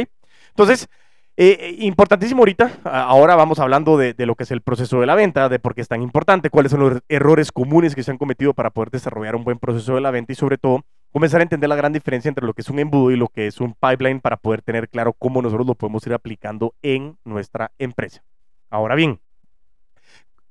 Entonces, 0.49 0.89
eh, 1.37 1.75
importantísimo 1.79 2.41
ahorita, 2.41 2.79
ahora 2.83 3.35
vamos 3.35 3.59
hablando 3.59 3.95
de, 3.95 4.15
lo 4.25 4.35
que 4.35 4.43
es 4.43 4.51
el 4.51 4.61
proceso 4.61 4.99
de 4.99 5.05
la 5.05 5.13
venta, 5.13 5.49
de 5.49 5.59
por 5.59 5.75
qué 5.75 5.81
es 5.81 5.87
tan 5.87 6.01
importante, 6.01 6.49
cuáles 6.49 6.71
son 6.71 6.79
los 6.79 6.99
errores 7.09 7.51
comunes 7.51 7.93
que 7.93 8.01
se 8.01 8.09
han 8.09 8.17
cometido 8.17 8.53
para 8.53 8.71
poder 8.71 8.89
desarrollar 8.89 9.35
un 9.35 9.43
buen 9.43 9.59
proceso 9.59 9.95
de 9.95 10.01
la 10.01 10.09
venta 10.09 10.33
y 10.33 10.35
sobre 10.35 10.57
todo 10.57 10.83
comenzar 11.11 11.39
a 11.39 11.43
entender 11.43 11.69
la 11.69 11.75
gran 11.75 11.93
diferencia 11.93 12.29
entre 12.29 12.45
lo 12.45 12.53
que 12.53 12.61
es 12.61 12.69
un 12.69 12.79
embudo 12.79 13.11
y 13.11 13.17
lo 13.17 13.27
que 13.27 13.45
es 13.45 13.61
un 13.61 13.75
pipeline 13.75 14.19
para 14.19 14.37
poder 14.37 14.63
tener 14.63 14.89
claro 14.89 15.13
cómo 15.13 15.41
nosotros 15.41 15.67
lo 15.67 15.75
podemos 15.75 16.05
ir 16.07 16.13
aplicando 16.13 16.73
en 16.81 17.17
nuestra 17.23 17.71
empresa. 17.77 18.23
Ahora 18.69 18.95
bien, 18.95 19.19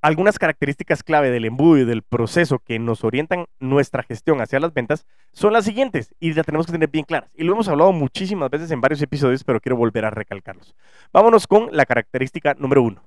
algunas 0.06 0.38
características 0.38 1.02
clave 1.02 1.32
del 1.32 1.46
embudo 1.46 1.78
y 1.78 1.84
del 1.84 2.02
proceso 2.02 2.60
que 2.60 2.78
nos 2.78 3.02
orientan 3.02 3.46
nuestra 3.58 4.04
gestión 4.04 4.40
hacia 4.40 4.60
las 4.60 4.72
ventas 4.72 5.04
son 5.32 5.52
las 5.52 5.64
siguientes 5.64 6.14
y 6.20 6.32
las 6.32 6.46
tenemos 6.46 6.64
que 6.64 6.70
tener 6.70 6.88
bien 6.88 7.04
claras. 7.04 7.28
Y 7.34 7.42
lo 7.42 7.54
hemos 7.54 7.66
hablado 7.66 7.90
muchísimas 7.90 8.48
veces 8.48 8.70
en 8.70 8.80
varios 8.80 9.02
episodios, 9.02 9.42
pero 9.42 9.60
quiero 9.60 9.76
volver 9.76 10.04
a 10.04 10.10
recalcarlos. 10.10 10.76
Vámonos 11.12 11.48
con 11.48 11.70
la 11.72 11.84
característica 11.86 12.54
número 12.54 12.84
uno. 12.84 13.02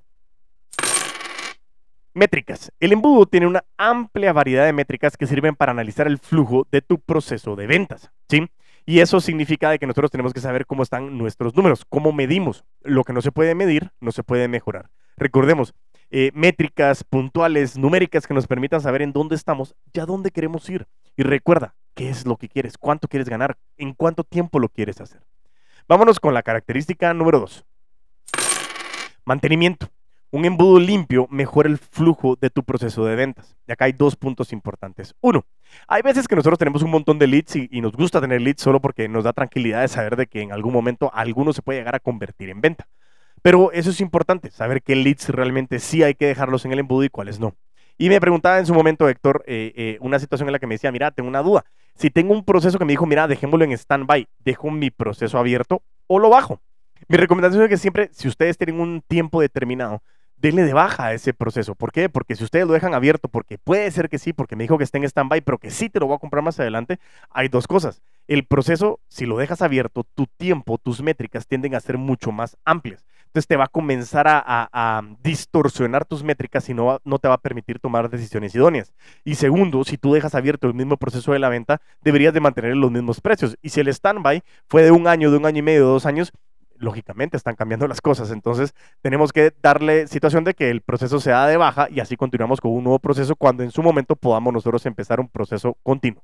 Métricas. 2.13 2.69
El 2.81 2.91
embudo 2.91 3.25
tiene 3.27 3.47
una 3.47 3.63
amplia 3.77 4.33
variedad 4.33 4.65
de 4.65 4.73
métricas 4.73 5.15
que 5.15 5.25
sirven 5.25 5.55
para 5.55 5.71
analizar 5.71 6.05
el 6.05 6.17
flujo 6.17 6.67
de 6.69 6.81
tu 6.81 6.99
proceso 6.99 7.55
de 7.55 7.65
ventas, 7.65 8.11
¿sí? 8.27 8.49
Y 8.85 8.99
eso 8.99 9.21
significa 9.21 9.69
de 9.69 9.79
que 9.79 9.87
nosotros 9.87 10.11
tenemos 10.11 10.33
que 10.33 10.41
saber 10.41 10.65
cómo 10.65 10.83
están 10.83 11.17
nuestros 11.17 11.55
números, 11.55 11.85
cómo 11.87 12.11
medimos. 12.11 12.65
Lo 12.83 13.05
que 13.05 13.13
no 13.13 13.21
se 13.21 13.31
puede 13.31 13.55
medir, 13.55 13.91
no 14.01 14.11
se 14.11 14.23
puede 14.23 14.49
mejorar. 14.49 14.89
Recordemos, 15.15 15.73
eh, 16.11 16.31
métricas 16.33 17.03
puntuales, 17.03 17.77
numéricas 17.77 18.25
que 18.25 18.33
nos 18.33 18.47
permitan 18.47 18.81
saber 18.81 19.01
en 19.01 19.13
dónde 19.13 19.35
estamos 19.35 19.75
y 19.93 19.99
a 19.99 20.05
dónde 20.05 20.31
queremos 20.31 20.69
ir. 20.69 20.87
Y 21.15 21.23
recuerda, 21.23 21.75
¿qué 21.93 22.09
es 22.09 22.25
lo 22.25 22.37
que 22.37 22.49
quieres? 22.49 22.77
¿Cuánto 22.77 23.07
quieres 23.07 23.29
ganar? 23.29 23.57
¿En 23.77 23.93
cuánto 23.93 24.23
tiempo 24.23 24.59
lo 24.59 24.69
quieres 24.69 25.01
hacer? 25.01 25.21
Vámonos 25.87 26.19
con 26.19 26.33
la 26.33 26.43
característica 26.43 27.13
número 27.13 27.39
dos. 27.39 27.65
Mantenimiento. 29.25 29.89
Un 30.31 30.45
embudo 30.45 30.79
limpio 30.79 31.27
mejora 31.31 31.67
el 31.67 31.79
flujo 31.79 32.35
de 32.35 32.51
tu 32.51 32.63
proceso 32.63 33.03
de 33.05 33.15
ventas. 33.15 33.55
Y 33.67 33.71
acá 33.71 33.85
hay 33.85 33.93
dos 33.93 34.15
puntos 34.15 34.53
importantes. 34.53 35.15
Uno, 35.21 35.43
hay 35.87 36.03
veces 36.03 36.27
que 36.27 36.35
nosotros 36.35 36.59
tenemos 36.59 36.83
un 36.83 36.91
montón 36.91 37.17
de 37.17 37.25
leads 37.25 37.55
y, 37.55 37.81
nos 37.81 37.93
gusta 37.93 38.21
tener 38.21 38.39
leads 38.39 38.61
solo 38.61 38.79
porque 38.79 39.07
nos 39.07 39.23
da 39.23 39.33
tranquilidad 39.33 39.81
de 39.81 39.87
saber 39.87 40.15
de 40.15 40.27
que 40.27 40.41
en 40.41 40.51
algún 40.51 40.73
momento 40.73 41.09
alguno 41.13 41.53
se 41.53 41.63
puede 41.63 41.79
llegar 41.79 41.95
a 41.95 41.99
convertir 41.99 42.49
en 42.49 42.61
venta. 42.61 42.87
Pero 43.41 43.71
eso 43.71 43.89
es 43.89 44.01
importante, 44.01 44.51
saber 44.51 44.81
qué 44.81 44.95
leads 44.95 45.29
realmente 45.29 45.79
sí 45.79 46.03
hay 46.03 46.15
que 46.15 46.25
dejarlos 46.27 46.65
en 46.65 46.73
el 46.73 46.79
embudo 46.79 47.03
y 47.03 47.09
cuáles 47.09 47.39
no. 47.39 47.55
Y 47.97 48.09
me 48.09 48.21
preguntaba 48.21 48.59
en 48.59 48.65
su 48.65 48.73
momento, 48.73 49.09
Héctor, 49.09 49.43
eh, 49.45 49.73
eh, 49.75 49.97
una 50.01 50.19
situación 50.19 50.47
en 50.47 50.53
la 50.53 50.59
que 50.59 50.67
me 50.67 50.75
decía, 50.75 50.91
mira, 50.91 51.11
tengo 51.11 51.27
una 51.27 51.41
duda. 51.41 51.65
Si 51.95 52.09
tengo 52.09 52.33
un 52.33 52.45
proceso 52.45 52.79
que 52.79 52.85
me 52.85 52.93
dijo, 52.93 53.05
mira, 53.05 53.27
dejémoslo 53.27 53.65
en 53.65 53.73
stand-by, 53.73 54.27
¿dejo 54.45 54.71
mi 54.71 54.89
proceso 54.89 55.37
abierto 55.37 55.81
o 56.07 56.17
lo 56.17 56.29
bajo? 56.29 56.61
Mi 57.09 57.17
recomendación 57.17 57.63
es 57.63 57.69
que 57.69 57.77
siempre, 57.77 58.09
si 58.13 58.27
ustedes 58.27 58.57
tienen 58.57 58.79
un 58.79 59.01
tiempo 59.05 59.41
determinado, 59.41 60.01
denle 60.41 60.63
de 60.63 60.73
baja 60.73 61.07
a 61.07 61.13
ese 61.13 61.33
proceso. 61.33 61.75
¿Por 61.75 61.91
qué? 61.91 62.09
Porque 62.09 62.35
si 62.35 62.43
ustedes 62.43 62.65
lo 62.67 62.73
dejan 62.73 62.93
abierto, 62.93 63.27
porque 63.27 63.57
puede 63.57 63.89
ser 63.91 64.09
que 64.09 64.19
sí, 64.19 64.33
porque 64.33 64.55
me 64.55 64.63
dijo 64.63 64.77
que 64.77 64.83
esté 64.83 64.97
en 64.97 65.03
stand-by, 65.03 65.41
pero 65.41 65.57
que 65.57 65.69
sí 65.69 65.89
te 65.89 65.99
lo 65.99 66.07
voy 66.07 66.15
a 66.15 66.19
comprar 66.19 66.43
más 66.43 66.59
adelante, 66.59 66.99
hay 67.29 67.47
dos 67.47 67.67
cosas. 67.67 68.01
El 68.27 68.45
proceso, 68.45 68.99
si 69.07 69.25
lo 69.25 69.37
dejas 69.37 69.61
abierto, 69.61 70.05
tu 70.15 70.27
tiempo, 70.27 70.77
tus 70.77 71.01
métricas 71.01 71.47
tienden 71.47 71.75
a 71.75 71.79
ser 71.79 71.97
mucho 71.97 72.31
más 72.31 72.57
amplias. 72.63 73.03
Entonces 73.29 73.47
te 73.47 73.57
va 73.57 73.65
a 73.65 73.67
comenzar 73.67 74.25
a, 74.27 75.01
distorsionar 75.21 76.03
tus 76.05 76.23
métricas 76.23 76.67
y 76.69 76.73
no, 76.73 76.99
no 77.03 77.19
te 77.19 77.27
va 77.27 77.35
a 77.35 77.41
permitir 77.41 77.79
tomar 77.79 78.09
decisiones 78.09 78.55
idóneas. 78.55 78.93
Y 79.23 79.35
segundo, 79.35 79.83
si 79.83 79.97
tú 79.97 80.13
dejas 80.13 80.33
abierto 80.33 80.67
el 80.67 80.73
mismo 80.73 80.97
proceso 80.97 81.33
de 81.33 81.39
la 81.39 81.49
venta, 81.49 81.79
deberías 82.01 82.33
de 82.33 82.39
mantener 82.39 82.75
los 82.75 82.91
mismos 82.91 83.21
precios. 83.21 83.55
Y 83.61 83.69
si 83.69 83.81
el 83.81 83.87
stand-by 83.89 84.43
fue 84.67 84.81
de 84.81 84.91
un 84.91 85.07
año, 85.07 85.29
de 85.29 85.37
un 85.37 85.45
año 85.45 85.59
y 85.59 85.61
medio, 85.61 85.81
de 85.81 85.91
dos 85.91 86.07
años, 86.07 86.33
lógicamente 86.79 87.37
están 87.37 87.55
cambiando 87.55 87.87
las 87.87 88.01
cosas. 88.01 88.31
Entonces, 88.31 88.73
tenemos 89.01 89.31
que 89.31 89.53
darle 89.61 90.07
situación 90.07 90.43
de 90.43 90.53
que 90.53 90.69
el 90.69 90.81
proceso 90.81 91.19
se 91.19 91.31
da 91.31 91.47
de 91.47 91.57
baja 91.57 91.87
y 91.89 91.99
así 91.99 92.15
continuamos 92.15 92.61
con 92.61 92.71
un 92.71 92.83
nuevo 92.83 92.99
proceso 92.99 93.35
cuando 93.35 93.63
en 93.63 93.71
su 93.71 93.83
momento 93.83 94.15
podamos 94.15 94.53
nosotros 94.53 94.85
empezar 94.85 95.19
un 95.19 95.29
proceso 95.29 95.77
continuo. 95.83 96.23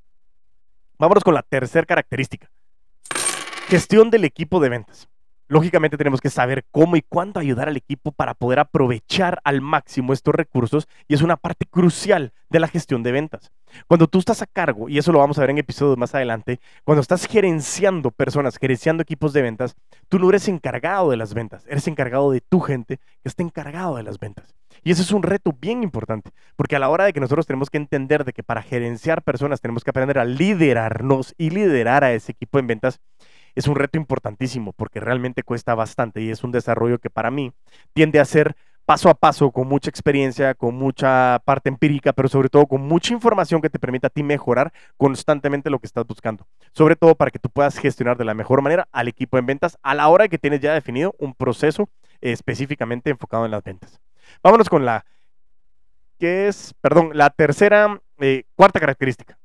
Vámonos 0.98 1.24
con 1.24 1.34
la 1.34 1.42
tercera 1.42 1.86
característica. 1.86 2.50
Gestión 3.68 4.10
del 4.10 4.24
equipo 4.24 4.60
de 4.60 4.68
ventas. 4.68 5.08
Lógicamente 5.48 5.96
tenemos 5.96 6.20
que 6.20 6.28
saber 6.28 6.64
cómo 6.72 6.96
y 6.96 7.02
cuándo 7.02 7.38
ayudar 7.38 7.68
al 7.68 7.76
equipo 7.76 8.10
para 8.10 8.34
poder 8.34 8.58
aprovechar 8.58 9.40
al 9.44 9.60
máximo 9.60 10.12
estos 10.12 10.34
recursos 10.34 10.88
y 11.06 11.14
es 11.14 11.22
una 11.22 11.36
parte 11.36 11.66
crucial 11.66 12.32
de 12.50 12.58
la 12.58 12.66
gestión 12.66 13.04
de 13.04 13.12
ventas. 13.12 13.52
Cuando 13.86 14.08
tú 14.08 14.18
estás 14.18 14.42
a 14.42 14.46
cargo, 14.46 14.88
y 14.88 14.98
eso 14.98 15.12
lo 15.12 15.20
vamos 15.20 15.38
a 15.38 15.42
ver 15.42 15.50
en 15.50 15.58
episodios 15.58 15.98
más 15.98 16.14
adelante, 16.16 16.58
cuando 16.82 17.00
estás 17.00 17.26
gerenciando 17.26 18.10
personas, 18.10 18.56
gerenciando 18.58 19.02
equipos 19.02 19.32
de 19.32 19.42
ventas, 19.42 19.76
tú 20.08 20.18
no 20.18 20.28
eres 20.30 20.48
encargado 20.48 21.10
de 21.10 21.16
las 21.16 21.32
ventas, 21.32 21.64
eres 21.68 21.86
encargado 21.86 22.32
de 22.32 22.40
tu 22.40 22.58
gente 22.58 22.96
que 22.96 23.28
está 23.28 23.44
encargado 23.44 23.96
de 23.96 24.02
las 24.02 24.18
ventas. 24.18 24.54
Y 24.82 24.90
ese 24.90 25.02
es 25.02 25.12
un 25.12 25.22
reto 25.22 25.52
bien 25.58 25.82
importante, 25.82 26.30
porque 26.56 26.76
a 26.76 26.78
la 26.78 26.88
hora 26.88 27.04
de 27.04 27.12
que 27.12 27.20
nosotros 27.20 27.46
tenemos 27.46 27.70
que 27.70 27.76
entender 27.76 28.24
de 28.24 28.32
que 28.32 28.42
para 28.42 28.62
gerenciar 28.62 29.22
personas 29.22 29.60
tenemos 29.60 29.84
que 29.84 29.90
aprender 29.90 30.18
a 30.18 30.24
liderarnos 30.24 31.34
y 31.38 31.50
liderar 31.50 32.04
a 32.04 32.12
ese 32.12 32.32
equipo 32.32 32.58
en 32.58 32.66
ventas, 32.66 33.00
es 33.56 33.66
un 33.66 33.74
reto 33.74 33.98
importantísimo 33.98 34.72
porque 34.72 35.00
realmente 35.00 35.42
cuesta 35.42 35.74
bastante 35.74 36.20
y 36.20 36.30
es 36.30 36.44
un 36.44 36.52
desarrollo 36.52 37.00
que 37.00 37.10
para 37.10 37.32
mí 37.32 37.52
tiende 37.92 38.20
a 38.20 38.24
ser 38.24 38.54
paso 38.84 39.10
a 39.10 39.14
paso, 39.14 39.50
con 39.50 39.66
mucha 39.66 39.90
experiencia, 39.90 40.54
con 40.54 40.76
mucha 40.76 41.42
parte 41.44 41.68
empírica, 41.68 42.12
pero 42.12 42.28
sobre 42.28 42.48
todo 42.48 42.66
con 42.66 42.82
mucha 42.82 43.12
información 43.12 43.60
que 43.60 43.68
te 43.68 43.80
permita 43.80 44.06
a 44.06 44.10
ti 44.10 44.22
mejorar 44.22 44.72
constantemente 44.96 45.70
lo 45.70 45.80
que 45.80 45.86
estás 45.86 46.06
buscando. 46.06 46.46
Sobre 46.72 46.94
todo 46.94 47.16
para 47.16 47.32
que 47.32 47.40
tú 47.40 47.50
puedas 47.50 47.76
gestionar 47.78 48.16
de 48.16 48.24
la 48.24 48.34
mejor 48.34 48.62
manera 48.62 48.86
al 48.92 49.08
equipo 49.08 49.38
en 49.38 49.46
ventas 49.46 49.76
a 49.82 49.94
la 49.94 50.06
hora 50.08 50.24
de 50.24 50.28
que 50.28 50.38
tienes 50.38 50.60
ya 50.60 50.72
definido 50.72 51.16
un 51.18 51.34
proceso 51.34 51.88
específicamente 52.20 53.10
enfocado 53.10 53.44
en 53.44 53.50
las 53.50 53.64
ventas. 53.64 54.00
Vámonos 54.42 54.68
con 54.68 54.84
la 54.84 55.04
que 56.18 56.46
es, 56.46 56.72
perdón, 56.80 57.10
la 57.14 57.30
tercera, 57.30 58.00
eh, 58.20 58.44
cuarta 58.54 58.78
característica, 58.78 59.36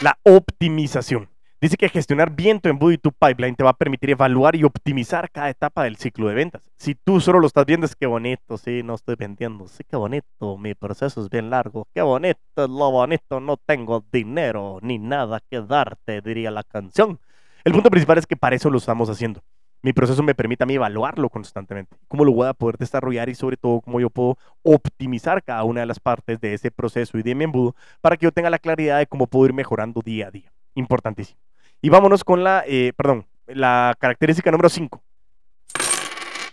la 0.00 0.18
optimización. 0.22 1.28
Dice 1.58 1.78
que 1.78 1.88
gestionar 1.88 2.36
bien 2.36 2.60
tu 2.60 2.68
embudo 2.68 2.92
y 2.92 2.98
tu 2.98 3.12
pipeline 3.12 3.56
te 3.56 3.64
va 3.64 3.70
a 3.70 3.76
permitir 3.76 4.10
evaluar 4.10 4.56
y 4.56 4.64
optimizar 4.64 5.30
cada 5.30 5.48
etapa 5.48 5.84
del 5.84 5.96
ciclo 5.96 6.28
de 6.28 6.34
ventas. 6.34 6.70
Si 6.76 6.94
tú 6.94 7.18
solo 7.18 7.40
lo 7.40 7.46
estás 7.46 7.64
viendo, 7.64 7.86
es 7.86 7.96
que 7.96 8.04
bonito, 8.04 8.58
sí, 8.58 8.82
no 8.82 8.94
estoy 8.94 9.16
vendiendo, 9.16 9.66
sí, 9.66 9.82
qué 9.88 9.96
bonito, 9.96 10.58
mi 10.58 10.74
proceso 10.74 11.22
es 11.22 11.30
bien 11.30 11.48
largo, 11.48 11.88
qué 11.94 12.02
bonito 12.02 12.68
lo 12.68 12.90
bonito, 12.90 13.40
no 13.40 13.56
tengo 13.56 14.04
dinero 14.12 14.80
ni 14.82 14.98
nada 14.98 15.40
que 15.50 15.62
darte, 15.62 16.20
diría 16.20 16.50
la 16.50 16.62
canción. 16.62 17.20
El 17.64 17.72
punto 17.72 17.88
principal 17.88 18.18
es 18.18 18.26
que 18.26 18.36
para 18.36 18.54
eso 18.54 18.68
lo 18.68 18.76
estamos 18.76 19.08
haciendo. 19.08 19.42
Mi 19.80 19.94
proceso 19.94 20.22
me 20.22 20.34
permite 20.34 20.64
a 20.64 20.66
mí 20.66 20.74
evaluarlo 20.74 21.30
constantemente, 21.30 21.96
cómo 22.06 22.26
lo 22.26 22.32
voy 22.32 22.48
a 22.48 22.52
poder 22.52 22.76
desarrollar 22.76 23.30
y 23.30 23.34
sobre 23.34 23.56
todo 23.56 23.80
cómo 23.80 23.98
yo 23.98 24.10
puedo 24.10 24.36
optimizar 24.62 25.42
cada 25.42 25.64
una 25.64 25.80
de 25.80 25.86
las 25.86 26.00
partes 26.00 26.38
de 26.38 26.52
ese 26.52 26.70
proceso 26.70 27.16
y 27.16 27.22
de 27.22 27.34
mi 27.34 27.44
embudo 27.44 27.74
para 28.02 28.18
que 28.18 28.24
yo 28.24 28.32
tenga 28.32 28.50
la 28.50 28.58
claridad 28.58 28.98
de 28.98 29.06
cómo 29.06 29.26
puedo 29.26 29.46
ir 29.46 29.54
mejorando 29.54 30.02
día 30.02 30.28
a 30.28 30.30
día. 30.30 30.52
Importantísimo. 30.74 31.45
Y 31.86 31.88
vámonos 31.88 32.24
con 32.24 32.42
la, 32.42 32.64
eh, 32.66 32.92
perdón, 32.96 33.26
la 33.46 33.94
característica 34.00 34.50
número 34.50 34.68
5. 34.68 35.00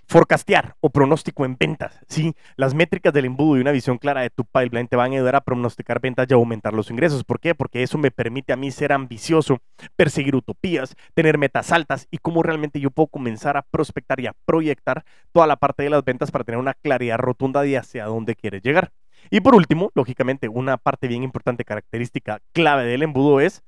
Forecastear 0.05 0.75
o 0.79 0.91
pronóstico 0.91 1.43
en 1.43 1.57
ventas. 1.57 1.99
Sí, 2.07 2.35
las 2.55 2.75
métricas 2.75 3.11
del 3.13 3.25
embudo 3.25 3.57
y 3.57 3.61
una 3.61 3.71
visión 3.71 3.97
clara 3.97 4.21
de 4.21 4.29
tu 4.29 4.45
pipeline 4.45 4.87
te 4.87 4.95
van 4.95 5.11
a 5.11 5.15
ayudar 5.15 5.35
a 5.35 5.41
pronosticar 5.41 5.99
ventas 5.99 6.27
y 6.29 6.35
aumentar 6.35 6.75
los 6.75 6.91
ingresos. 6.91 7.23
¿Por 7.23 7.39
qué? 7.39 7.55
Porque 7.55 7.81
eso 7.81 7.97
me 7.97 8.11
permite 8.11 8.53
a 8.53 8.57
mí 8.57 8.69
ser 8.69 8.93
ambicioso, 8.93 9.57
perseguir 9.95 10.35
utopías, 10.35 10.95
tener 11.15 11.39
metas 11.39 11.71
altas 11.71 12.07
y 12.11 12.19
cómo 12.19 12.43
realmente 12.43 12.79
yo 12.79 12.91
puedo 12.91 13.07
comenzar 13.07 13.57
a 13.57 13.63
prospectar 13.63 14.19
y 14.19 14.27
a 14.27 14.35
proyectar 14.45 15.03
toda 15.31 15.47
la 15.47 15.55
parte 15.55 15.81
de 15.81 15.89
las 15.89 16.05
ventas 16.05 16.29
para 16.29 16.43
tener 16.43 16.59
una 16.59 16.75
claridad 16.75 17.17
rotunda 17.17 17.63
de 17.63 17.79
hacia 17.79 18.05
dónde 18.05 18.35
quieres 18.35 18.61
llegar. 18.61 18.91
Y 19.31 19.41
por 19.41 19.55
último, 19.55 19.89
lógicamente, 19.95 20.47
una 20.47 20.77
parte 20.77 21.07
bien 21.07 21.23
importante, 21.23 21.65
característica 21.65 22.39
clave 22.51 22.85
del 22.85 23.01
embudo 23.01 23.39
es 23.39 23.63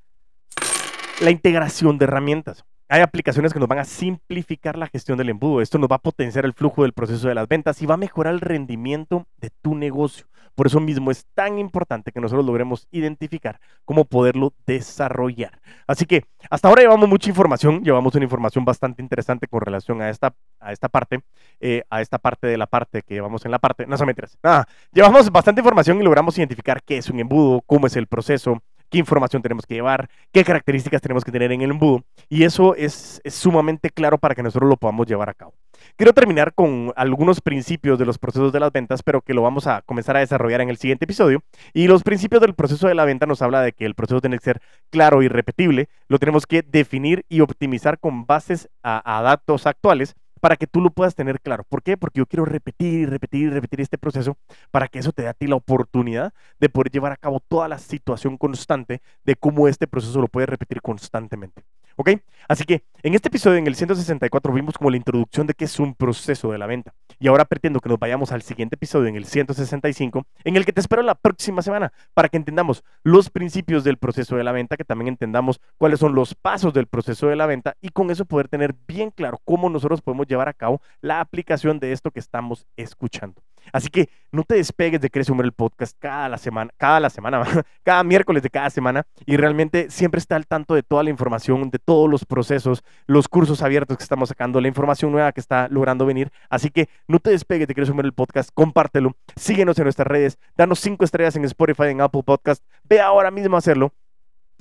la 1.22 1.32
integración 1.32 1.98
de 1.98 2.06
herramientas. 2.06 2.66
hay 2.88 3.02
aplicaciones 3.02 3.52
que 3.52 3.60
nos 3.60 3.68
van 3.68 3.80
a 3.80 3.86
simplificar 3.86 4.78
la 4.78 4.88
gestión 4.88 5.18
del 5.18 5.30
embudo. 5.30 5.62
Esto 5.62 5.80
nos 5.80 5.90
va 5.90 5.96
a 5.96 6.02
potenciar 6.02 6.46
el 6.46 6.54
flujo 6.54 6.84
del 6.84 6.94
proceso 6.94 7.28
de 7.28 7.34
las 7.34 7.48
ventas 7.48 7.82
y 7.82 7.88
va 7.88 7.96
a 7.96 7.98
mejorar 7.98 8.34
el 8.34 8.42
rendimiento 8.42 9.26
de 9.38 9.50
tu 9.62 9.74
negocio. 9.74 10.28
Por 10.54 10.68
eso 10.68 10.80
mismo 10.80 11.10
es 11.12 11.26
tan 11.34 11.58
importante 11.58 12.12
que 12.12 12.22
nosotros 12.22 12.46
logremos 12.46 12.88
identificar 12.92 13.60
cómo 13.86 14.06
poderlo 14.06 14.54
desarrollar. 14.68 15.60
Así 15.88 16.06
que 16.06 16.26
hasta 16.50 16.68
ahora 16.68 16.84
llevamos 16.84 17.10
mucha 17.10 17.30
información, 17.30 17.84
llevamos 17.84 18.14
una 18.16 18.24
información 18.24 18.64
bastante 18.64 19.02
interesante 19.02 19.48
con 19.48 19.62
relación 19.62 20.02
a 20.02 20.10
esta, 20.10 20.36
a 20.60 20.72
esta 20.72 20.88
parte, 20.88 21.22
eh, 21.60 21.84
a 21.90 22.02
esta 22.02 22.20
parte 22.20 22.48
de 22.48 22.58
la 22.58 22.68
parte 22.68 23.02
que 23.02 23.16
llevamos 23.16 23.44
en 23.46 23.52
la 23.52 23.60
parte, 23.60 23.86
no 23.88 23.98
se 23.98 24.06
me 24.06 24.14
nada, 24.44 24.68
llevamos 24.94 25.30
bastante 25.32 25.60
información 25.60 26.00
y 26.00 26.04
logramos 26.04 26.38
identificar 26.38 26.82
qué 26.84 26.98
es 26.98 27.10
un 27.10 27.20
embudo, 27.20 27.62
cómo 27.66 27.88
es 27.88 27.96
el 27.98 28.08
proceso, 28.08 28.62
qué 28.90 28.98
información 28.98 29.42
tenemos 29.42 29.66
que 29.66 29.76
llevar, 29.76 30.10
qué 30.32 30.44
características 30.44 31.02
tenemos 31.02 31.24
que 31.24 31.32
tener 31.32 31.52
en 31.52 31.62
el 31.62 31.72
embudo. 31.72 32.04
Y 32.30 32.44
eso 32.44 32.76
es, 32.76 33.22
sumamente 33.26 33.90
claro 33.90 34.18
para 34.18 34.36
que 34.36 34.44
nosotros 34.44 34.70
lo 34.70 34.78
podamos 34.78 35.08
llevar 35.08 35.30
a 35.30 35.34
cabo. 35.34 35.54
Quiero 35.98 36.14
terminar 36.14 36.54
con 36.54 36.94
algunos 36.96 37.42
principios 37.42 38.00
de 38.00 38.06
los 38.06 38.18
procesos 38.18 38.52
de 38.52 38.60
las 38.60 38.72
ventas, 38.72 39.04
pero 39.04 39.22
que 39.22 39.34
lo 39.34 39.42
vamos 39.42 39.68
a 39.68 39.82
comenzar 39.82 40.18
a 40.18 40.20
desarrollar 40.20 40.62
en 40.62 40.70
el 40.70 40.78
siguiente 40.78 41.06
episodio. 41.06 41.44
Y 41.74 41.88
los 41.88 42.04
principios 42.04 42.42
del 42.42 42.56
proceso 42.56 42.88
de 42.88 42.96
la 42.96 43.06
venta 43.06 43.26
nos 43.26 43.42
habla 43.42 43.62
de 43.62 43.74
que 43.74 43.86
el 43.86 43.96
proceso 43.96 44.22
tiene 44.22 44.38
que 44.38 44.44
ser 44.44 44.62
claro 44.90 45.22
y 45.22 45.28
repetible. 45.28 45.90
Lo 46.08 46.18
tenemos 46.18 46.46
que 46.48 46.62
definir 46.62 47.26
y 47.30 47.42
optimizar 47.42 48.00
con 48.00 48.26
bases 48.26 48.70
a 48.84 49.22
datos 49.22 49.68
actuales 49.68 50.16
para 50.46 50.58
que 50.58 50.68
tú 50.68 50.80
lo 50.80 50.92
puedas 50.92 51.16
tener 51.16 51.42
claro. 51.42 51.64
¿Por 51.64 51.82
qué? 51.82 51.98
Porque 51.98 52.20
yo 52.20 52.28
quiero 52.28 52.46
repetir 52.46 52.94
y 52.94 53.06
repetir 53.08 53.48
y 53.48 53.50
repetir 53.50 53.82
este 53.82 53.98
proceso 53.98 54.38
para 54.70 54.88
que 54.88 55.00
eso 55.00 55.12
te 55.12 55.24
dé 55.24 55.28
a 55.28 55.34
ti 55.34 55.48
la 55.48 55.56
oportunidad 55.56 56.36
de 56.60 56.70
poder 56.70 56.92
llevar 56.92 57.12
a 57.12 57.18
cabo 57.18 57.40
toda 57.40 57.68
la 57.68 57.80
situación 57.80 58.38
constante 58.38 59.02
de 59.24 59.36
cómo 59.36 59.68
este 59.68 59.88
proceso 59.88 60.22
lo 60.22 60.28
puedes 60.28 60.48
repetir 60.48 60.84
constantemente. 60.84 61.64
¿Ok? 61.98 62.10
Así 62.48 62.64
que 62.66 62.84
en 63.04 63.16
este 63.16 63.30
episodio, 63.30 63.58
en 63.58 63.68
el 63.68 63.76
164, 63.76 64.54
vimos 64.54 64.78
como 64.78 64.90
la 64.90 64.98
introducción 64.98 65.48
de 65.48 65.54
qué 65.54 65.66
es 65.66 65.80
un 65.80 65.96
proceso 65.96 66.52
de 66.52 66.58
la 66.58 66.68
venta. 66.68 66.94
Y 67.20 67.28
ahora 67.28 67.46
pretendo 67.46 67.80
que 67.80 67.90
nos 67.90 67.98
vayamos 67.98 68.32
al 68.32 68.42
siguiente 68.42 68.76
episodio, 68.76 69.08
en 69.08 69.16
el 69.16 69.26
165, 69.26 70.26
en 70.44 70.56
el 70.58 70.66
que 70.66 70.74
te 70.74 70.82
espero 70.82 71.02
la 71.02 71.16
próxima 71.16 71.62
semana 71.62 71.94
para 72.14 72.30
que 72.30 72.38
entendamos 72.38 72.84
los 73.04 73.30
principios 73.30 73.84
del 73.84 73.98
proceso 73.98 74.36
de 74.36 74.44
la 74.44 74.52
venta, 74.52 74.78
que 74.78 74.84
también 74.84 75.08
entendamos 75.08 75.62
cuáles 75.78 76.00
son 76.00 76.14
los 76.14 76.36
pasos 76.36 76.74
del 76.74 76.88
proceso 76.88 77.28
de 77.28 77.36
la 77.36 77.46
venta 77.46 77.78
y 77.82 77.90
con 77.90 78.12
eso 78.12 78.26
poder 78.26 78.48
tener 78.48 78.76
bien 78.88 79.12
claro 79.12 79.40
cómo 79.46 79.70
nosotros 79.70 80.02
podemos 80.02 80.28
llevar 80.28 80.50
a 80.50 80.54
cabo 80.54 80.82
la 81.02 81.22
aplicación 81.22 81.80
de 81.80 81.94
esto 81.94 82.12
que 82.12 82.20
estamos 82.20 82.68
escuchando. 82.76 83.42
Así 83.72 83.90
que 83.90 84.10
no 84.32 84.44
te 84.44 84.56
despegues 84.56 85.02
de 85.02 85.10
Crece 85.10 85.34
el 85.34 85.52
podcast 85.52 85.96
cada 86.00 86.30
la 86.30 86.38
semana, 86.38 86.72
cada 86.78 87.00
la 87.00 87.10
semana, 87.10 87.44
cada 87.84 88.04
miércoles 88.04 88.44
de 88.44 88.50
cada 88.50 88.70
semana 88.70 89.06
y 89.26 89.38
realmente 89.38 89.90
siempre 89.90 90.20
está 90.20 90.36
al 90.36 90.48
tanto 90.48 90.76
de 90.76 90.84
toda 90.84 91.04
la 91.04 91.10
información, 91.10 91.70
de 91.70 91.80
todos 91.80 92.10
los 92.10 92.26
procesos, 92.26 92.84
los 93.08 93.28
cursos 93.28 93.62
abiertos 93.62 93.98
que 93.98 94.04
estamos 94.04 94.30
sacando, 94.30 94.62
la 94.62 94.68
información 94.68 95.12
nueva 95.12 95.32
que 95.32 95.42
está 95.42 95.68
logrando 95.70 96.06
venir. 96.06 96.32
Así 96.50 96.70
que 96.70 96.90
no 97.08 97.20
te 97.20 97.32
despegues 97.32 97.68
de 97.68 97.76
Crece 97.76 97.94
el 97.96 98.14
podcast, 98.14 98.50
compártelo, 98.54 99.16
síguenos 99.36 99.78
en 99.78 99.86
nuestras 99.86 100.08
redes, 100.08 100.38
danos 100.58 100.80
cinco 100.80 101.06
estrellas 101.06 101.36
en 101.36 101.46
Spotify, 101.46 101.86
en 101.86 102.02
Apple 102.02 102.24
Podcast, 102.24 102.64
ve 102.84 103.00
ahora 103.02 103.32
mismo 103.32 103.56
a 103.56 103.60
hacerlo. 103.60 103.94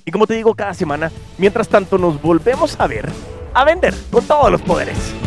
Y 0.05 0.11
como 0.11 0.27
te 0.27 0.35
digo 0.35 0.55
cada 0.55 0.75
semana, 0.75 1.11
mientras 1.39 1.69
tanto 1.69 1.99
nos 1.99 2.21
volvemos 2.21 2.79
a 2.79 2.87
ver, 2.87 3.09
a 3.55 3.65
vender 3.65 3.95
con 4.11 4.27
todos 4.27 4.51
los 4.51 4.63
poderes. 4.63 5.24